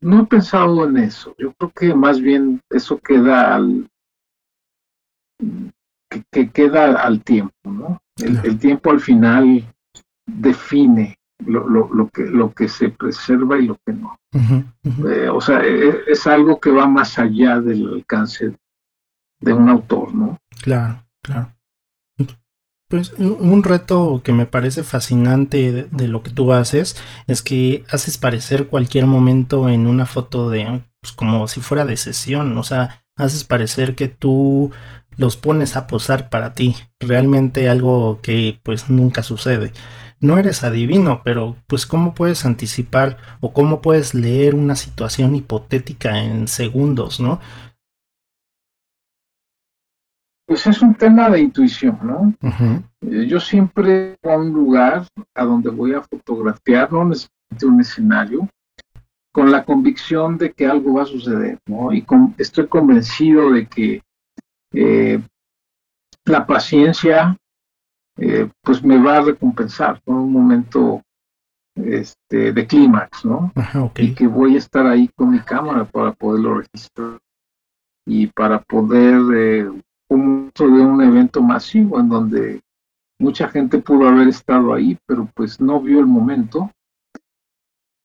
no 0.00 0.22
he 0.22 0.26
pensado 0.26 0.86
en 0.86 0.96
eso. 0.98 1.34
Yo 1.38 1.52
creo 1.54 1.72
que 1.72 1.94
más 1.94 2.20
bien 2.20 2.60
eso 2.70 2.98
queda 2.98 3.54
al, 3.54 3.88
que, 6.08 6.22
que 6.30 6.50
queda 6.50 7.02
al 7.02 7.22
tiempo, 7.22 7.54
¿no? 7.70 8.00
El, 8.16 8.40
el, 8.44 8.58
tiempo 8.58 8.90
al 8.90 9.00
final 9.00 9.64
define 10.26 11.18
lo, 11.46 11.68
lo, 11.68 11.88
lo, 11.92 12.08
que, 12.08 12.22
lo 12.24 12.52
que 12.52 12.68
se 12.68 12.88
preserva 12.88 13.58
y 13.58 13.66
lo 13.66 13.76
que 13.86 13.92
no. 13.92 14.16
Uh 14.34 14.38
-huh, 14.38 14.64
uh 14.84 14.90
-huh. 14.90 15.12
Eh, 15.12 15.28
o 15.28 15.40
sea, 15.40 15.60
es, 15.60 15.96
es, 16.06 16.26
algo 16.26 16.58
que 16.60 16.70
va 16.70 16.86
más 16.86 17.18
allá 17.18 17.60
del 17.60 17.88
alcance 17.88 18.56
de 19.40 19.52
un 19.52 19.68
autor, 19.68 20.14
¿no? 20.14 20.38
Claro, 20.62 21.04
claro. 21.22 21.52
Pues 22.90 23.12
un 23.18 23.62
reto 23.62 24.22
que 24.24 24.32
me 24.32 24.46
parece 24.46 24.82
fascinante 24.82 25.72
de, 25.72 25.84
de, 25.90 26.08
lo 26.08 26.22
que 26.22 26.30
tú 26.30 26.54
haces 26.54 26.96
es 27.26 27.42
que 27.42 27.84
haces 27.90 28.16
parecer 28.16 28.68
cualquier 28.68 29.04
momento 29.06 29.68
en 29.68 29.86
una 29.86 30.06
foto 30.06 30.48
de 30.48 30.82
pues, 31.02 31.12
como 31.12 31.46
si 31.48 31.60
fuera 31.60 31.84
de 31.84 31.98
sesión, 31.98 32.56
o 32.56 32.62
sea, 32.62 33.04
haces 33.14 33.44
parecer 33.44 33.94
que 33.94 34.08
tú 34.08 34.72
los 35.18 35.36
pones 35.36 35.76
a 35.76 35.86
posar 35.86 36.30
para 36.30 36.54
ti, 36.54 36.76
realmente 37.00 37.68
algo 37.68 38.20
que 38.22 38.58
pues 38.62 38.88
nunca 38.88 39.22
sucede. 39.22 39.72
No 40.20 40.38
eres 40.38 40.64
adivino, 40.64 41.22
pero 41.22 41.56
pues 41.66 41.86
cómo 41.86 42.14
puedes 42.14 42.46
anticipar 42.46 43.18
o 43.40 43.52
cómo 43.52 43.82
puedes 43.82 44.14
leer 44.14 44.54
una 44.54 44.76
situación 44.76 45.36
hipotética 45.36 46.22
en 46.22 46.48
segundos, 46.48 47.20
¿no? 47.20 47.40
Pues 50.46 50.66
es 50.66 50.80
un 50.80 50.94
tema 50.94 51.28
de 51.28 51.40
intuición, 51.40 51.98
¿no? 52.02 52.34
Uh 52.40 52.50
-huh. 52.50 53.26
Yo 53.28 53.38
siempre 53.38 54.16
voy 54.22 54.32
a 54.32 54.38
un 54.38 54.52
lugar 54.52 55.06
a 55.34 55.44
donde 55.44 55.68
voy 55.68 55.92
a 55.92 56.00
fotografiar, 56.00 56.90
no 56.90 57.04
necesariamente 57.04 57.66
un 57.66 57.80
escenario, 57.80 58.48
con 59.32 59.52
la 59.52 59.64
convicción 59.64 60.38
de 60.38 60.52
que 60.52 60.66
algo 60.66 60.94
va 60.94 61.02
a 61.02 61.06
suceder, 61.06 61.58
¿no? 61.66 61.92
Y 61.92 62.02
con, 62.02 62.34
estoy 62.38 62.66
convencido 62.66 63.52
de 63.52 63.66
que 63.66 64.02
eh, 64.72 65.20
la 66.24 66.46
paciencia, 66.46 67.36
eh, 68.16 68.48
pues 68.62 68.82
me 68.82 68.98
va 68.98 69.18
a 69.18 69.22
recompensar 69.22 70.02
con 70.02 70.16
un 70.16 70.32
momento 70.32 71.02
este, 71.74 72.52
de 72.52 72.66
clímax, 72.66 73.24
¿no? 73.24 73.52
Okay. 73.74 74.06
Y 74.06 74.14
que 74.14 74.26
voy 74.26 74.56
a 74.56 74.58
estar 74.58 74.86
ahí 74.86 75.08
con 75.14 75.30
mi 75.30 75.40
cámara 75.40 75.84
para 75.84 76.12
poderlo 76.12 76.58
registrar 76.58 77.18
y 78.06 78.26
para 78.28 78.60
poder 78.62 79.20
eh, 79.34 79.70
un, 80.08 80.50
de 80.56 80.64
un 80.64 81.02
evento 81.02 81.42
masivo 81.42 82.00
en 82.00 82.08
donde 82.08 82.60
mucha 83.20 83.48
gente 83.48 83.78
pudo 83.78 84.08
haber 84.08 84.28
estado 84.28 84.72
ahí, 84.72 84.98
pero 85.06 85.28
pues 85.34 85.60
no 85.60 85.80
vio 85.80 86.00
el 86.00 86.06
momento 86.06 86.70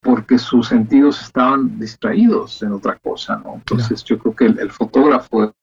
porque 0.01 0.37
sus 0.37 0.67
sentidos 0.67 1.21
estaban 1.21 1.79
distraídos 1.79 2.61
en 2.61 2.73
otra 2.73 2.97
cosa, 2.99 3.37
¿no? 3.37 3.55
Entonces 3.55 4.03
claro. 4.03 4.07
yo 4.07 4.19
creo 4.19 4.35
que 4.35 4.45
el, 4.45 4.59
el, 4.59 4.71
fotógrafo 4.71 5.53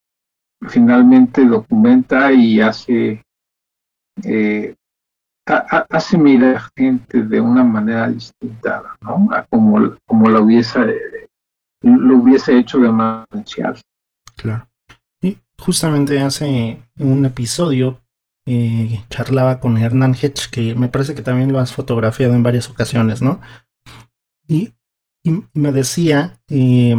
finalmente 0.68 1.44
documenta 1.44 2.32
y 2.32 2.60
hace 2.60 3.24
eh, 4.24 4.74
ha, 5.46 5.86
hace 5.90 6.18
mirar 6.18 6.56
a 6.56 6.70
gente 6.76 7.22
de 7.22 7.40
una 7.40 7.64
manera 7.64 8.08
distinta, 8.08 8.82
¿no? 9.00 9.28
A 9.32 9.44
como, 9.44 9.96
como 10.06 10.28
lo 10.28 10.42
hubiese 10.42 10.78
lo 11.82 12.16
hubiese 12.18 12.58
hecho 12.58 12.78
de 12.78 12.90
manera. 12.90 13.74
Claro 14.36 14.70
justamente 15.60 16.20
hace 16.20 16.82
un 16.98 17.24
episodio 17.24 18.00
eh, 18.46 19.04
charlaba 19.10 19.60
con 19.60 19.78
Hernán 19.78 20.14
Hedge, 20.14 20.50
que 20.50 20.74
me 20.74 20.88
parece 20.88 21.14
que 21.14 21.22
también 21.22 21.52
lo 21.52 21.60
has 21.60 21.72
fotografiado 21.72 22.34
en 22.34 22.42
varias 22.42 22.68
ocasiones, 22.68 23.22
¿no? 23.22 23.40
Y, 24.48 24.72
y 25.22 25.44
me 25.52 25.70
decía, 25.70 26.40
eh, 26.48 26.96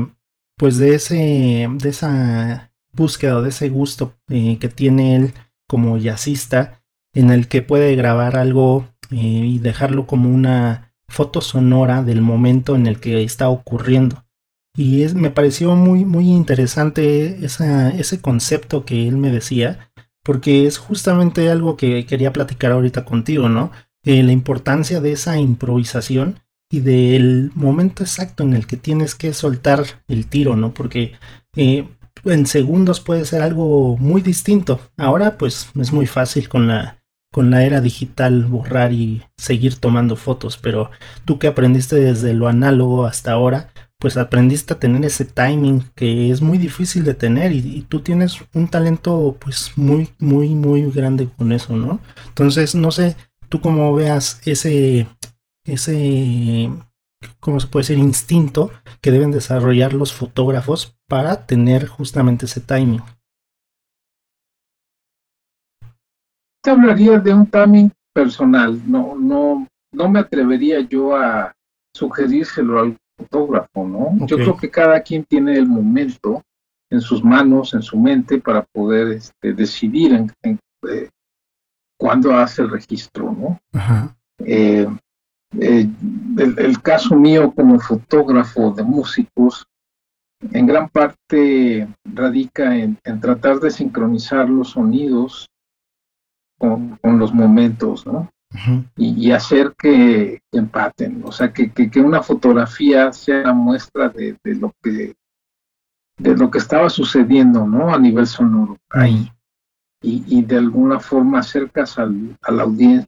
pues 0.56 0.78
de 0.78 0.96
ese, 0.96 1.68
de 1.70 1.90
esa 1.90 2.71
búsqueda, 2.94 3.42
de 3.42 3.50
ese 3.50 3.70
gusto 3.70 4.14
eh, 4.30 4.58
que 4.60 4.70
tiene 4.70 5.16
él 5.16 5.34
como 5.68 5.98
jazzista, 5.98 6.84
en 7.14 7.30
el 7.30 7.48
que 7.48 7.62
puede 7.62 7.96
grabar 7.96 8.38
algo 8.38 8.88
eh, 9.12 9.16
y 9.16 9.60
dejarlo 9.60 10.08
como 10.08 10.30
una 10.30 10.94
foto 11.08 11.42
sonora 11.42 12.04
del 12.04 12.22
momento 12.22 12.76
en 12.76 12.88
el 12.88 13.00
que 13.00 13.24
está 13.24 13.50
ocurriendo. 13.50 14.26
Y 14.76 15.04
es, 15.04 15.14
me 15.14 15.32
pareció 15.32 15.76
muy, 15.76 16.06
muy 16.06 16.30
interesante 16.30 17.46
esa, 17.46 17.90
ese 17.90 18.22
concepto 18.22 18.86
que 18.86 19.08
él 19.08 19.18
me 19.18 19.30
decía, 19.30 19.92
porque 20.24 20.66
es 20.66 20.78
justamente 20.78 21.50
algo 21.50 21.76
que 21.76 22.06
quería 22.06 22.32
platicar 22.32 22.72
ahorita 22.72 23.04
contigo, 23.04 23.50
¿no? 23.50 23.72
eh, 24.04 24.24
la 24.24 24.32
importancia 24.32 25.00
de 25.00 25.12
esa 25.12 25.38
improvisación 25.38 26.40
y 26.72 26.80
del 26.80 27.52
momento 27.54 28.04
exacto 28.04 28.44
en 28.44 28.54
el 28.54 28.66
que 28.66 28.78
tienes 28.78 29.16
que 29.16 29.34
soltar 29.34 29.84
el 30.08 30.28
tiro, 30.28 30.56
¿no? 30.56 30.74
Porque 30.74 31.14
eh, 31.56 31.88
en 32.26 32.46
segundos 32.46 33.00
puede 33.00 33.26
ser 33.26 33.42
algo 33.42 33.98
muy 33.98 34.22
distinto. 34.22 34.80
Ahora 34.98 35.38
pues 35.38 35.70
es 35.80 35.92
muy 35.92 36.08
fácil 36.08 36.50
con 36.50 36.68
la 36.68 37.02
con 37.32 37.50
la 37.50 37.64
era 37.64 37.80
digital 37.80 38.44
borrar 38.46 38.92
y 38.92 39.24
seguir 39.38 39.78
tomando 39.78 40.18
fotos, 40.18 40.58
pero 40.58 40.92
tú 41.24 41.40
que 41.40 41.48
aprendiste 41.48 41.96
desde 41.96 42.34
lo 42.34 42.50
análogo 42.50 43.06
hasta 43.06 43.32
ahora, 43.32 43.72
pues 44.00 44.18
aprendiste 44.18 44.74
a 44.74 44.80
tener 44.80 45.06
ese 45.06 45.26
timing 45.26 45.84
que 45.96 46.30
es 46.32 46.42
muy 46.42 46.58
difícil 46.58 47.06
de 47.06 47.14
tener 47.14 47.54
y, 47.54 47.86
tú 47.88 48.02
tienes 48.02 48.38
un 48.54 48.68
talento 48.68 49.38
pues 49.40 49.72
muy 49.78 50.10
muy 50.20 50.50
muy 50.50 50.92
grande 50.92 51.30
con 51.38 51.52
eso, 51.52 51.76
¿no? 51.76 52.00
Entonces, 52.28 52.76
no 52.76 52.92
sé, 52.92 53.16
tú 53.48 53.62
cómo 53.62 53.94
veas 53.96 54.42
ese 54.46 55.08
ese 55.66 56.70
¿cómo 57.40 57.60
se 57.60 57.68
puede 57.68 57.84
decir? 57.84 57.98
instinto 58.00 58.72
que 59.02 59.12
deben 59.12 59.32
desarrollar 59.32 59.94
los 59.94 60.14
fotógrafos 60.14 60.98
para 61.12 61.46
tener 61.46 61.88
justamente 61.88 62.46
ese 62.46 62.62
timing. 62.62 63.02
Te 66.64 66.72
hablaría 66.72 67.20
de 67.20 67.34
un 67.34 67.46
timing 67.46 67.92
personal, 68.14 68.82
no, 68.90 69.18
no, 69.18 69.68
no 69.92 70.10
me 70.10 70.20
atrevería 70.20 70.80
yo 70.80 71.14
a 71.18 71.52
sugerírselo 71.94 72.80
al 72.80 72.98
fotógrafo, 73.18 73.86
¿no? 73.86 74.26
Yo 74.26 74.38
creo 74.38 74.56
que 74.56 74.70
cada 74.70 75.02
quien 75.02 75.26
tiene 75.26 75.58
el 75.58 75.68
momento 75.68 76.44
en 76.90 77.02
sus 77.02 77.22
manos, 77.22 77.74
en 77.74 77.82
su 77.82 78.00
mente, 78.00 78.40
para 78.40 78.64
poder 78.64 79.10
este, 79.10 79.52
decidir 79.52 80.14
en, 80.14 80.60
eh, 80.88 81.10
cuándo 82.00 82.34
hace 82.34 82.62
el 82.62 82.70
registro, 82.70 83.34
¿no? 83.34 83.60
Eh, 84.46 84.88
eh, 85.60 85.90
el, 86.38 86.82
caso 86.82 87.18
mío 87.18 87.52
como 87.52 87.82
fotógrafo 87.82 88.72
de 88.72 88.84
músicos 88.84 89.68
en 90.52 90.66
gran 90.66 90.90
parte 90.90 91.88
radica 92.04 92.76
en, 92.76 92.98
tratar 93.22 93.60
de 93.60 93.72
sincronizar 93.72 94.50
los 94.50 94.72
sonidos 94.72 95.50
con, 96.58 97.00
los 97.04 97.34
momentos, 97.34 98.06
¿no? 98.06 98.30
y, 98.98 99.32
hacer 99.32 99.74
que 99.78 100.42
empaten, 100.52 101.22
o 101.24 101.32
sea, 101.32 101.54
que, 101.54 101.72
que, 101.72 102.00
una 102.02 102.22
fotografía 102.22 103.14
sea 103.14 103.44
la 103.44 103.54
muestra 103.54 104.10
de, 104.10 104.38
lo 104.44 104.74
que 104.84 105.16
de 106.18 106.36
lo 106.36 106.52
que 106.52 106.58
estaba 106.58 106.90
sucediendo, 106.90 107.66
¿no? 107.66 107.94
A 107.94 107.98
nivel 107.98 108.28
sonoro 108.28 108.78
ahí. 108.90 109.32
Y, 110.04 110.42
de 110.44 110.58
alguna 110.58 111.00
forma 111.00 111.40
acercas 111.40 111.98
al, 111.98 112.36
a 112.42 112.52
la 112.52 112.64
audiencia 112.64 113.08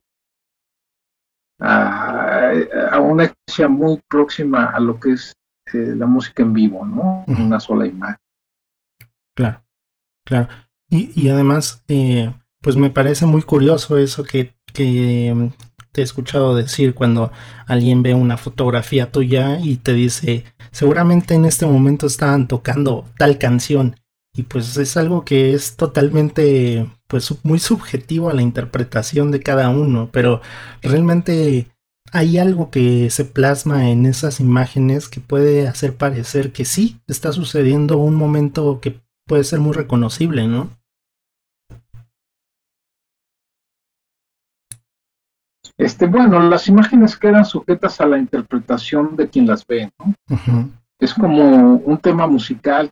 a, 1.59 2.99
una 2.99 3.25
experiencia 3.25 3.67
muy 3.67 4.01
próxima 4.07 4.65
a 4.65 4.79
lo 4.79 4.99
que 4.99 5.13
es 5.13 5.33
eh, 5.73 5.93
la 5.95 6.05
música 6.05 6.43
en 6.43 6.53
vivo, 6.53 6.85
¿no? 6.85 7.23
Una 7.27 7.59
sola 7.59 7.85
imagen. 7.85 8.17
Claro, 9.35 9.63
claro. 10.25 10.47
Y, 10.89 11.11
y 11.15 11.29
además, 11.29 11.83
eh, 11.87 12.33
pues 12.61 12.75
me 12.75 12.89
parece 12.89 13.25
muy 13.25 13.41
curioso 13.41 13.97
eso 13.97 14.23
que, 14.23 14.55
que 14.73 15.33
mm, 15.35 15.47
te 15.93 16.01
he 16.01 16.03
escuchado 16.03 16.55
decir 16.55 16.93
cuando 16.93 17.31
alguien 17.67 18.03
ve 18.03 18.13
una 18.13 18.37
fotografía 18.37 19.11
tuya 19.11 19.59
y 19.59 19.77
te 19.77 19.93
dice, 19.93 20.43
seguramente 20.71 21.35
en 21.35 21.45
este 21.45 21.65
momento 21.65 22.07
estaban 22.07 22.47
tocando 22.47 23.05
tal 23.17 23.37
canción. 23.37 23.95
Y 24.35 24.43
pues 24.43 24.75
es 24.77 24.97
algo 24.97 25.23
que 25.23 25.53
es 25.53 25.77
totalmente, 25.77 26.89
pues 27.07 27.33
muy 27.43 27.59
subjetivo 27.59 28.31
a 28.31 28.33
la 28.33 28.41
interpretación 28.41 29.29
de 29.29 29.41
cada 29.41 29.69
uno, 29.69 30.09
pero 30.11 30.41
realmente 30.81 31.67
hay 32.13 32.37
algo 32.37 32.69
que 32.69 33.09
se 33.09 33.25
plasma 33.25 33.89
en 33.89 34.05
esas 34.05 34.39
imágenes 34.39 35.09
que 35.09 35.19
puede 35.19 35.67
hacer 35.67 35.97
parecer 35.97 36.53
que 36.53 36.63
sí 36.63 37.01
está 37.07 37.31
sucediendo 37.31 37.97
un 37.97 38.13
momento 38.13 38.79
que 38.79 39.01
puede 39.27 39.43
ser 39.43 39.59
muy 39.59 39.73
reconocible, 39.73 40.47
¿no? 40.47 40.69
Este, 45.75 46.05
bueno, 46.05 46.39
las 46.39 46.67
imágenes 46.67 47.17
quedan 47.17 47.45
sujetas 47.45 47.99
a 47.99 48.05
la 48.05 48.19
interpretación 48.19 49.15
de 49.15 49.27
quien 49.27 49.47
las 49.47 49.65
ve, 49.65 49.91
¿no? 49.97 50.13
Es 50.99 51.15
como 51.15 51.77
un 51.77 51.97
tema 51.97 52.27
musical 52.27 52.91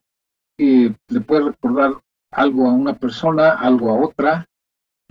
que 0.57 0.95
le 1.09 1.21
puede 1.21 1.43
recordar 1.43 1.91
algo 2.31 2.67
a 2.67 2.73
una 2.73 2.93
persona, 2.95 3.51
algo 3.51 3.91
a 3.91 4.03
otra, 4.03 4.47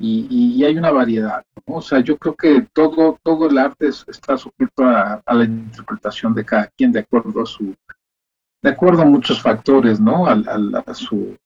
y, 0.00 0.64
hay 0.64 0.76
una 0.76 0.90
variedad. 0.90 1.44
O 1.66 1.82
sea, 1.82 2.00
yo 2.00 2.16
creo 2.16 2.34
que 2.34 2.66
todo, 2.72 3.18
todo 3.22 3.48
el 3.48 3.58
arte 3.58 3.88
está 3.88 4.36
sujeto 4.36 4.84
a, 4.84 5.22
la 5.26 5.44
interpretación 5.44 6.34
de 6.34 6.44
cada 6.44 6.66
quien 6.68 6.92
de 6.92 7.00
acuerdo 7.00 7.42
a 7.42 7.46
su, 7.46 7.74
de 8.62 8.70
acuerdo 8.70 9.02
a 9.02 9.06
muchos 9.06 9.40
factores, 9.40 10.00
¿no? 10.00 10.26
Al, 10.26 10.74
a 10.74 10.94
su, 10.94 11.36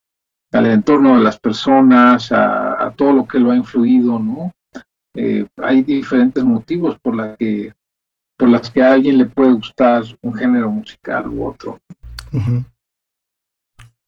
al 0.52 0.66
entorno 0.66 1.16
de 1.16 1.24
las 1.24 1.38
personas, 1.38 2.30
a, 2.32 2.92
todo 2.96 3.12
lo 3.12 3.26
que 3.26 3.38
lo 3.38 3.50
ha 3.50 3.56
influido, 3.56 4.18
¿no? 4.18 4.52
Eh, 5.16 5.46
hay 5.56 5.82
diferentes 5.82 6.42
motivos 6.42 6.98
por 7.00 7.14
la 7.14 7.36
que 7.36 7.72
por 8.36 8.48
las 8.48 8.68
que 8.68 8.82
a 8.82 8.92
alguien 8.92 9.18
le 9.18 9.26
puede 9.26 9.52
gustar 9.52 10.02
un 10.22 10.34
género 10.34 10.70
musical 10.70 11.28
u 11.28 11.46
otro. 11.46 11.78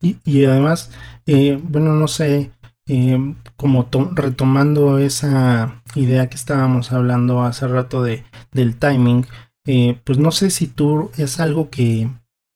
y, 0.00 0.18
y, 0.24 0.44
además, 0.44 0.90
eh, 1.26 1.60
bueno, 1.62 1.92
no 1.92 2.08
sé, 2.08 2.50
eh, 2.86 3.34
como 3.56 3.88
retomando 4.12 4.98
esa 4.98 5.82
idea 5.94 6.28
que 6.28 6.36
estábamos 6.36 6.92
hablando 6.92 7.42
hace 7.42 7.66
rato 7.66 8.02
de, 8.02 8.24
del 8.52 8.76
timing, 8.76 9.26
eh, 9.66 10.00
pues 10.04 10.18
no 10.18 10.30
sé 10.30 10.50
si 10.50 10.68
tú 10.68 11.10
es 11.16 11.40
algo 11.40 11.70
que 11.70 12.08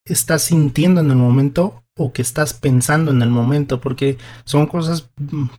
estás 0.05 0.43
sintiendo 0.43 1.01
en 1.01 1.11
el 1.11 1.17
momento 1.17 1.83
o 1.97 2.13
que 2.13 2.23
estás 2.23 2.55
pensando 2.55 3.11
en 3.11 3.21
el 3.21 3.29
momento, 3.29 3.81
porque 3.81 4.17
son 4.45 4.67
cosas, 4.67 5.11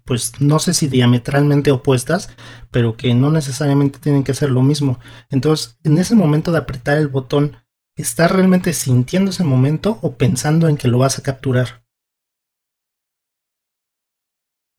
pues 0.06 0.34
no 0.40 0.58
sé 0.60 0.74
si 0.74 0.88
diametralmente 0.88 1.72
opuestas, 1.72 2.30
pero 2.72 2.98
que 2.98 3.14
no 3.14 3.30
necesariamente 3.30 4.00
tienen 4.00 4.24
que 4.24 4.34
ser 4.34 4.50
lo 4.50 4.64
mismo. 4.64 5.00
Entonces, 5.30 5.78
en 5.84 5.98
ese 5.98 6.16
momento 6.16 6.52
de 6.52 6.58
apretar 6.58 6.98
el 6.98 7.10
botón, 7.10 7.58
¿estás 7.96 8.32
realmente 8.32 8.74
sintiendo 8.74 9.30
ese 9.30 9.44
momento 9.44 10.00
o 10.02 10.16
pensando 10.16 10.68
en 10.68 10.78
que 10.78 10.88
lo 10.88 10.98
vas 10.98 11.20
a 11.20 11.24
capturar? 11.24 11.81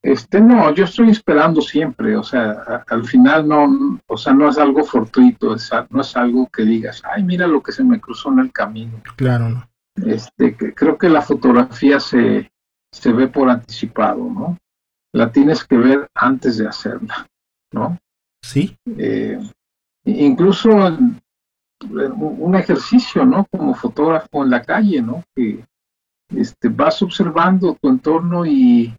Este, 0.03 0.41
no, 0.41 0.73
yo 0.73 0.83
estoy 0.83 1.11
esperando 1.11 1.61
siempre, 1.61 2.17
o 2.17 2.23
sea, 2.23 2.83
al 2.89 3.05
final 3.05 3.47
no, 3.47 3.99
o 4.05 4.17
sea, 4.17 4.33
no 4.33 4.49
es 4.49 4.57
algo 4.57 4.83
fortuito, 4.83 5.55
no 5.89 6.01
es 6.01 6.17
algo 6.17 6.49
que 6.49 6.63
digas, 6.63 7.01
ay, 7.09 7.23
mira 7.23 7.47
lo 7.47 7.63
que 7.63 7.71
se 7.71 7.85
me 7.85 8.01
cruzó 8.01 8.29
en 8.33 8.39
el 8.39 8.51
camino. 8.51 9.01
Claro, 9.15 9.47
¿no? 9.47 9.69
Este, 10.05 10.57
que, 10.57 10.73
creo 10.73 10.97
que 10.97 11.07
la 11.07 11.21
fotografía 11.21 12.01
se, 12.01 12.51
se 12.91 13.13
ve 13.13 13.29
por 13.29 13.49
anticipado, 13.49 14.29
¿no? 14.29 14.57
La 15.13 15.31
tienes 15.31 15.63
que 15.63 15.77
ver 15.77 16.09
antes 16.15 16.57
de 16.57 16.67
hacerla, 16.67 17.25
¿no? 17.71 17.97
Sí. 18.41 18.75
Eh, 18.97 19.39
incluso 20.03 20.69
un 20.69 22.55
ejercicio, 22.55 23.25
¿no? 23.25 23.45
Como 23.49 23.73
fotógrafo 23.73 24.43
en 24.43 24.49
la 24.49 24.63
calle, 24.63 25.01
¿no? 25.01 25.23
Que 25.33 25.63
este, 26.35 26.67
vas 26.67 27.01
observando 27.01 27.77
tu 27.81 27.87
entorno 27.87 28.45
y 28.45 28.93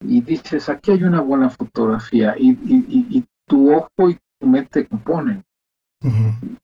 y 0.00 0.20
dices, 0.20 0.68
aquí 0.68 0.92
hay 0.92 1.02
una 1.04 1.20
buena 1.20 1.50
fotografía 1.50 2.34
y, 2.38 2.50
y, 2.50 3.24
tu 3.46 3.74
ojo 3.74 4.10
y 4.10 4.18
tu 4.38 4.46
mente 4.46 4.86
componen. 4.86 5.42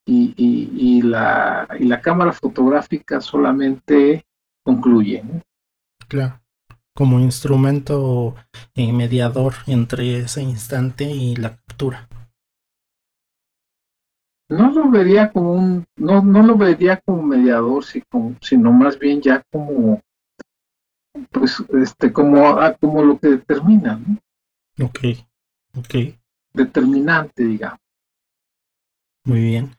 y, 0.06 0.34
y, 0.36 1.02
la, 1.02 1.66
y 1.80 1.84
la 1.84 2.00
cámara 2.00 2.32
fotográfica 2.32 3.20
solamente 3.20 4.24
concluye. 4.64 5.24
Claro, 6.08 6.40
como 6.94 7.18
instrumento 7.18 8.34
eh, 8.74 8.92
mediador 8.92 9.54
entre 9.66 10.18
ese 10.18 10.42
instante 10.42 11.04
y 11.04 11.36
la 11.36 11.56
captura. 11.56 12.08
No 14.50 14.70
lo 14.70 14.90
vería 14.90 15.32
como 15.32 15.52
un, 15.52 15.84
no, 15.96 16.22
no 16.22 16.42
lo 16.42 16.56
vería 16.56 17.00
como 17.00 17.22
mediador, 17.22 17.82
sino 17.84 18.72
más 18.72 18.98
bien 18.98 19.22
ya 19.22 19.42
como 19.50 20.02
pues 21.31 21.62
este 21.83 22.12
como 22.12 22.46
ah, 22.48 22.77
como 22.81 23.03
lo 23.03 23.18
que 23.18 23.29
determina 23.29 23.96
¿no? 23.96 24.87
ok 24.87 25.00
ok. 25.79 25.94
Determinante 26.53 27.44
digamos 27.44 27.85
muy 29.27 29.40
bien. 29.40 29.77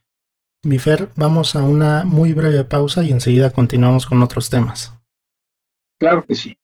Mi 0.63 0.79
Fer 0.79 1.09
vamos 1.15 1.55
a 1.55 1.61
una 1.61 2.03
muy 2.03 2.33
breve 2.33 2.63
pausa 2.63 3.03
y 3.03 3.11
enseguida 3.11 3.51
continuamos 3.51 4.07
con 4.07 4.23
otros 4.23 4.49
temas. 4.49 4.91
Claro 5.99 6.25
que 6.25 6.33
sí. 6.33 6.57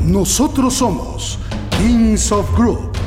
Nosotros 0.00 0.72
somos 0.72 1.38
Kings 1.76 2.32
of 2.32 2.50
Group 2.56 2.97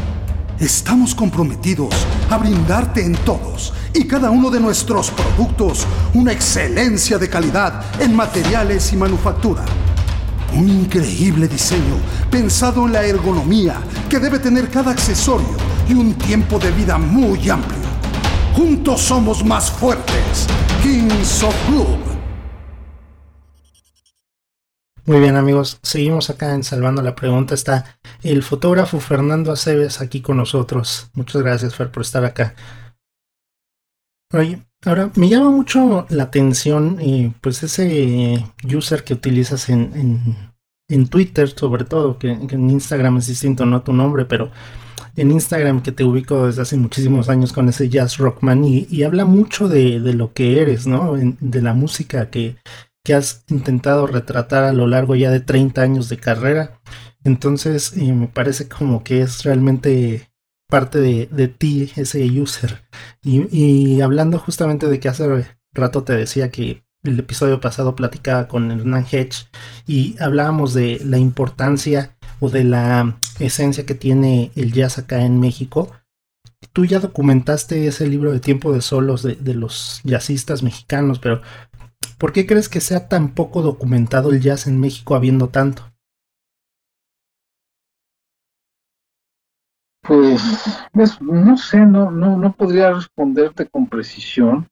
estamos 0.61 1.15
comprometidos 1.15 1.93
a 2.29 2.37
brindarte 2.37 3.03
en 3.03 3.13
todos 3.13 3.73
y 3.93 4.05
cada 4.05 4.29
uno 4.29 4.51
de 4.51 4.59
nuestros 4.59 5.09
productos 5.09 5.87
una 6.13 6.31
excelencia 6.31 7.17
de 7.17 7.29
calidad 7.29 7.83
en 7.99 8.15
materiales 8.15 8.93
y 8.93 8.95
manufactura. 8.95 9.65
Un 10.53 10.69
increíble 10.69 11.47
diseño 11.47 11.95
pensado 12.29 12.85
en 12.85 12.93
la 12.93 13.03
ergonomía 13.03 13.81
que 14.09 14.19
debe 14.19 14.37
tener 14.37 14.69
cada 14.69 14.91
accesorio 14.91 15.57
y 15.89 15.93
un 15.93 16.13
tiempo 16.13 16.59
de 16.59 16.71
vida 16.71 16.97
muy 16.97 17.49
amplio. 17.49 17.79
Juntos 18.55 19.01
somos 19.01 19.43
más 19.43 19.71
fuertes. 19.71 20.47
Kings 20.83 21.41
of 21.43 21.55
Club. 21.67 22.10
Muy 25.11 25.19
bien 25.19 25.35
amigos, 25.35 25.77
seguimos 25.83 26.29
acá 26.29 26.55
en 26.55 26.63
Salvando 26.63 27.01
la 27.01 27.15
Pregunta. 27.15 27.53
Está 27.53 27.99
el 28.23 28.43
fotógrafo 28.43 29.01
Fernando 29.01 29.51
Aceves 29.51 29.99
aquí 29.99 30.21
con 30.21 30.37
nosotros. 30.37 31.09
Muchas 31.15 31.41
gracias 31.41 31.75
Fer 31.75 31.91
por 31.91 32.03
estar 32.03 32.23
acá. 32.23 32.55
Oye, 34.31 34.65
ahora 34.85 35.11
me 35.15 35.27
llama 35.27 35.51
mucho 35.51 36.05
la 36.07 36.23
atención 36.23 36.97
eh, 37.01 37.33
pues 37.41 37.61
ese 37.61 38.41
user 38.63 39.03
que 39.03 39.15
utilizas 39.15 39.67
en, 39.67 40.37
en, 40.87 41.07
Twitter 41.09 41.49
sobre 41.49 41.83
todo, 41.83 42.17
que, 42.17 42.31
en 42.31 42.69
Instagram 42.69 43.17
es 43.17 43.27
distinto, 43.27 43.65
no 43.65 43.81
tu 43.81 43.91
nombre, 43.91 44.23
pero 44.23 44.49
en 45.17 45.29
Instagram 45.29 45.83
que 45.83 45.91
te 45.91 46.05
ubico 46.05 46.47
desde 46.47 46.61
hace 46.61 46.77
muchísimos 46.77 47.27
años 47.27 47.51
con 47.51 47.67
ese 47.67 47.89
jazz 47.89 48.15
rockman 48.15 48.63
y, 48.63 48.87
y 48.89 49.03
habla 49.03 49.25
mucho 49.25 49.67
de, 49.67 49.99
de, 49.99 50.13
lo 50.13 50.31
que 50.31 50.61
eres, 50.61 50.87
¿no? 50.87 51.15
de 51.17 51.61
la 51.61 51.73
música 51.73 52.29
que, 52.29 52.55
que, 53.03 53.13
has 53.13 53.43
intentado 53.49 54.07
retratar 54.07 54.63
a 54.63 54.73
lo 54.73 54.87
largo 54.87 55.15
ya 55.15 55.31
de 55.31 55.39
30 55.39 55.81
años 55.81 56.09
de 56.09 56.17
carrera. 56.17 56.79
Entonces 57.23 57.95
eh, 57.97 58.13
me 58.13 58.27
parece 58.27 58.67
como 58.67 59.03
que 59.03 59.21
es 59.21 59.43
realmente 59.43 60.31
parte 60.71 60.99
de, 60.99 61.47
ti, 61.49 61.91
ese 61.97 62.23
user. 62.23 62.81
Y, 63.21 64.01
hablando 64.01 64.39
justamente 64.39 64.87
de 64.87 64.99
que 64.99 65.09
hace 65.09 65.45
rato 65.73 66.03
te 66.03 66.13
decía 66.13 66.49
que 66.49 66.85
el 67.03 67.19
episodio 67.19 67.59
pasado 67.59 67.95
platicaba 67.95 68.47
con 68.47 68.71
Hernán 68.71 69.05
Hedge 69.11 69.47
y 69.85 70.15
hablábamos 70.19 70.73
de 70.73 71.01
la 71.03 71.17
importancia 71.17 72.15
o 72.39 72.49
de 72.49 72.63
la 72.63 73.17
esencia 73.39 73.85
que 73.85 73.95
tiene 73.95 74.51
el 74.55 74.71
jazz 74.71 74.97
acá 74.97 75.23
en 75.23 75.39
México. 75.39 75.91
Tú 76.73 76.85
ya 76.85 76.99
documentaste 76.99 77.87
ese 77.87 78.07
libro 78.07 78.31
de 78.31 78.39
tiempo 78.39 78.71
de 78.71 78.81
solos 78.81 79.23
de, 79.23 79.35
de 79.35 79.55
los 79.55 79.99
jazzistas 80.03 80.63
mexicanos, 80.63 81.19
pero 81.19 81.41
¿por 82.17 82.33
qué 82.33 82.45
crees 82.45 82.69
que 82.69 82.81
sea 82.81 83.07
tan 83.07 83.33
poco 83.33 83.61
documentado 83.61 84.31
el 84.31 84.41
jazz 84.41 84.67
en 84.67 84.79
México 84.79 85.15
habiendo 85.15 85.49
tanto? 85.49 85.91
Pues, 90.03 90.41
no 91.21 91.57
sé, 91.57 91.77
no, 91.77 92.11
no, 92.11 92.37
no 92.37 92.53
podría 92.53 92.91
responderte 92.91 93.67
con 93.67 93.87
precisión. 93.87 94.67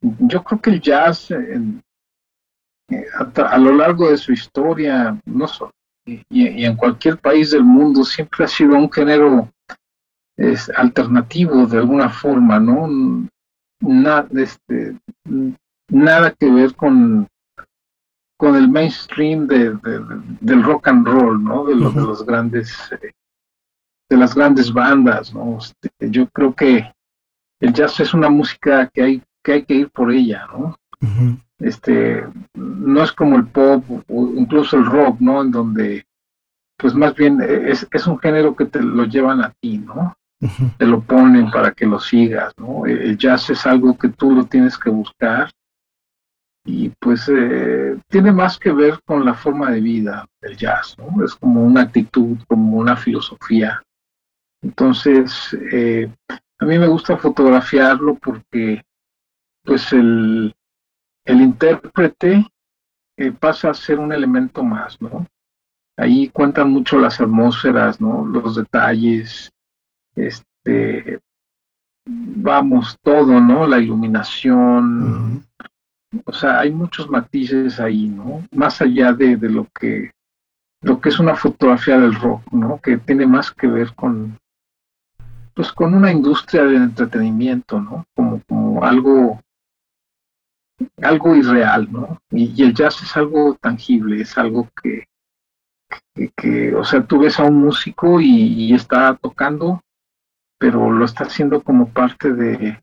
Yo 0.00 0.42
creo 0.44 0.60
que 0.60 0.70
el 0.70 0.80
jazz 0.80 1.30
eh, 1.30 1.80
a, 3.36 3.58
lo 3.58 3.72
largo 3.72 4.10
de 4.10 4.16
su 4.16 4.32
historia, 4.32 5.18
no 5.24 5.46
y, 6.06 6.64
en 6.64 6.76
cualquier 6.76 7.18
país 7.18 7.50
del 7.50 7.64
mundo, 7.64 8.04
siempre 8.04 8.44
ha 8.44 8.48
sido 8.48 8.76
un 8.76 8.90
género 8.90 9.50
es, 10.36 10.70
alternativo 10.70 11.66
de 11.66 11.78
alguna 11.78 12.08
forma, 12.08 12.60
¿no? 12.60 13.28
Este, 14.36 14.96
nada 15.88 16.32
que 16.32 16.50
ver 16.50 16.74
con, 16.74 17.28
con 18.36 18.56
el 18.56 18.68
mainstream 18.68 19.46
de, 19.46 19.76
del 20.40 20.62
rock 20.62 20.88
and 20.88 21.06
roll, 21.06 21.42
¿no? 21.42 21.64
De 21.64 21.74
los, 21.74 21.94
de 21.94 22.00
los 22.02 22.24
grandes 22.24 22.74
eh, 23.00 23.12
de 24.08 24.16
las 24.16 24.34
grandes 24.34 24.72
bandas, 24.72 25.34
¿no? 25.34 25.58
Este, 25.58 26.10
yo 26.10 26.28
creo 26.28 26.54
que 26.54 26.92
el 27.60 27.72
jazz 27.72 27.98
es 28.00 28.14
una 28.14 28.28
música 28.28 28.88
que 28.92 29.02
hay 29.02 29.22
que, 29.42 29.52
hay 29.52 29.64
que 29.64 29.74
ir 29.74 29.90
por 29.90 30.12
ella, 30.12 30.46
¿no? 30.52 30.76
Este, 31.58 32.26
no 32.54 33.02
es 33.02 33.12
como 33.12 33.36
el 33.36 33.46
pop 33.46 33.84
o 34.08 34.26
incluso 34.36 34.76
el 34.76 34.86
rock, 34.86 35.20
¿no? 35.20 35.42
En 35.42 35.50
donde, 35.50 36.06
pues 36.76 36.94
más 36.94 37.14
bien 37.14 37.40
es, 37.40 37.86
es 37.90 38.06
un 38.06 38.18
género 38.18 38.54
que 38.54 38.66
te 38.66 38.80
lo 38.80 39.04
llevan 39.04 39.42
a 39.42 39.50
ti, 39.60 39.78
¿no? 39.78 40.16
Te 40.76 40.86
lo 40.86 41.00
ponen 41.00 41.50
para 41.50 41.72
que 41.72 41.86
lo 41.86 41.98
sigas, 41.98 42.52
¿no? 42.58 42.84
El 42.86 43.16
jazz 43.16 43.50
es 43.50 43.66
algo 43.66 43.96
que 43.96 44.10
tú 44.10 44.32
lo 44.32 44.44
tienes 44.44 44.76
que 44.76 44.90
buscar 44.90 45.50
y 46.66 46.90
pues 47.00 47.28
eh, 47.28 47.96
tiene 48.08 48.32
más 48.32 48.58
que 48.58 48.72
ver 48.72 49.00
con 49.04 49.24
la 49.24 49.34
forma 49.34 49.70
de 49.70 49.80
vida 49.80 50.26
del 50.40 50.56
jazz, 50.56 50.96
¿no? 50.98 51.24
Es 51.24 51.34
como 51.34 51.64
una 51.64 51.82
actitud, 51.82 52.36
como 52.48 52.76
una 52.76 52.96
filosofía 52.96 53.80
entonces, 54.66 55.56
eh, 55.72 56.10
a 56.28 56.64
mí 56.64 56.78
me 56.78 56.88
gusta 56.88 57.16
fotografiarlo 57.16 58.16
porque 58.16 58.82
pues 59.62 59.92
el, 59.92 60.54
el 61.24 61.40
intérprete 61.40 62.46
eh, 63.16 63.32
pasa 63.32 63.70
a 63.70 63.74
ser 63.74 64.00
un 64.00 64.12
elemento 64.12 64.64
más, 64.64 65.00
¿no? 65.00 65.24
Ahí 65.96 66.28
cuentan 66.30 66.70
mucho 66.70 66.98
las 66.98 67.20
atmósferas, 67.20 68.00
¿no? 68.00 68.26
Los 68.26 68.56
detalles, 68.56 69.52
este, 70.16 71.20
vamos, 72.04 72.98
todo, 73.02 73.40
¿no? 73.40 73.68
La 73.68 73.78
iluminación, 73.78 75.46
o 76.24 76.32
sea, 76.32 76.60
hay 76.60 76.70
muchos 76.72 77.08
matices 77.10 77.80
ahí, 77.80 78.08
¿no? 78.08 78.46
Más 78.52 78.80
allá 78.80 79.12
de, 79.12 79.36
de 79.36 79.50
lo 79.50 79.66
que 79.78 80.10
lo 80.82 81.00
que 81.00 81.08
es 81.08 81.18
una 81.18 81.34
fotografía 81.34 81.98
del 81.98 82.14
rock, 82.14 82.52
¿no? 82.52 82.80
Que 82.80 82.98
tiene 82.98 83.26
más 83.26 83.50
que 83.50 83.66
ver 83.66 83.94
con, 83.94 84.38
pues 85.54 85.72
con 85.72 85.94
una 85.94 86.12
industria 86.12 86.64
del 86.64 86.82
entretenimiento, 86.82 87.80
¿no? 87.80 88.04
Como, 88.14 88.40
como 88.48 88.84
algo, 88.84 89.40
algo 91.02 91.34
irreal, 91.34 91.90
¿no? 91.90 92.18
Y, 92.30 92.62
el 92.62 92.74
jazz 92.74 93.02
es 93.02 93.16
algo 93.16 93.54
tangible, 93.54 94.20
es 94.20 94.36
algo 94.38 94.68
que, 94.80 95.06
que, 96.36 96.74
o 96.74 96.84
sea, 96.84 97.04
tú 97.04 97.20
ves 97.20 97.40
a 97.40 97.44
un 97.44 97.60
músico 97.62 98.20
y, 98.20 98.72
está 98.74 99.16
tocando, 99.16 99.82
pero 100.58 100.92
lo 100.92 101.04
está 101.04 101.24
haciendo 101.24 101.62
como 101.62 101.88
parte 101.88 102.32
de, 102.32 102.82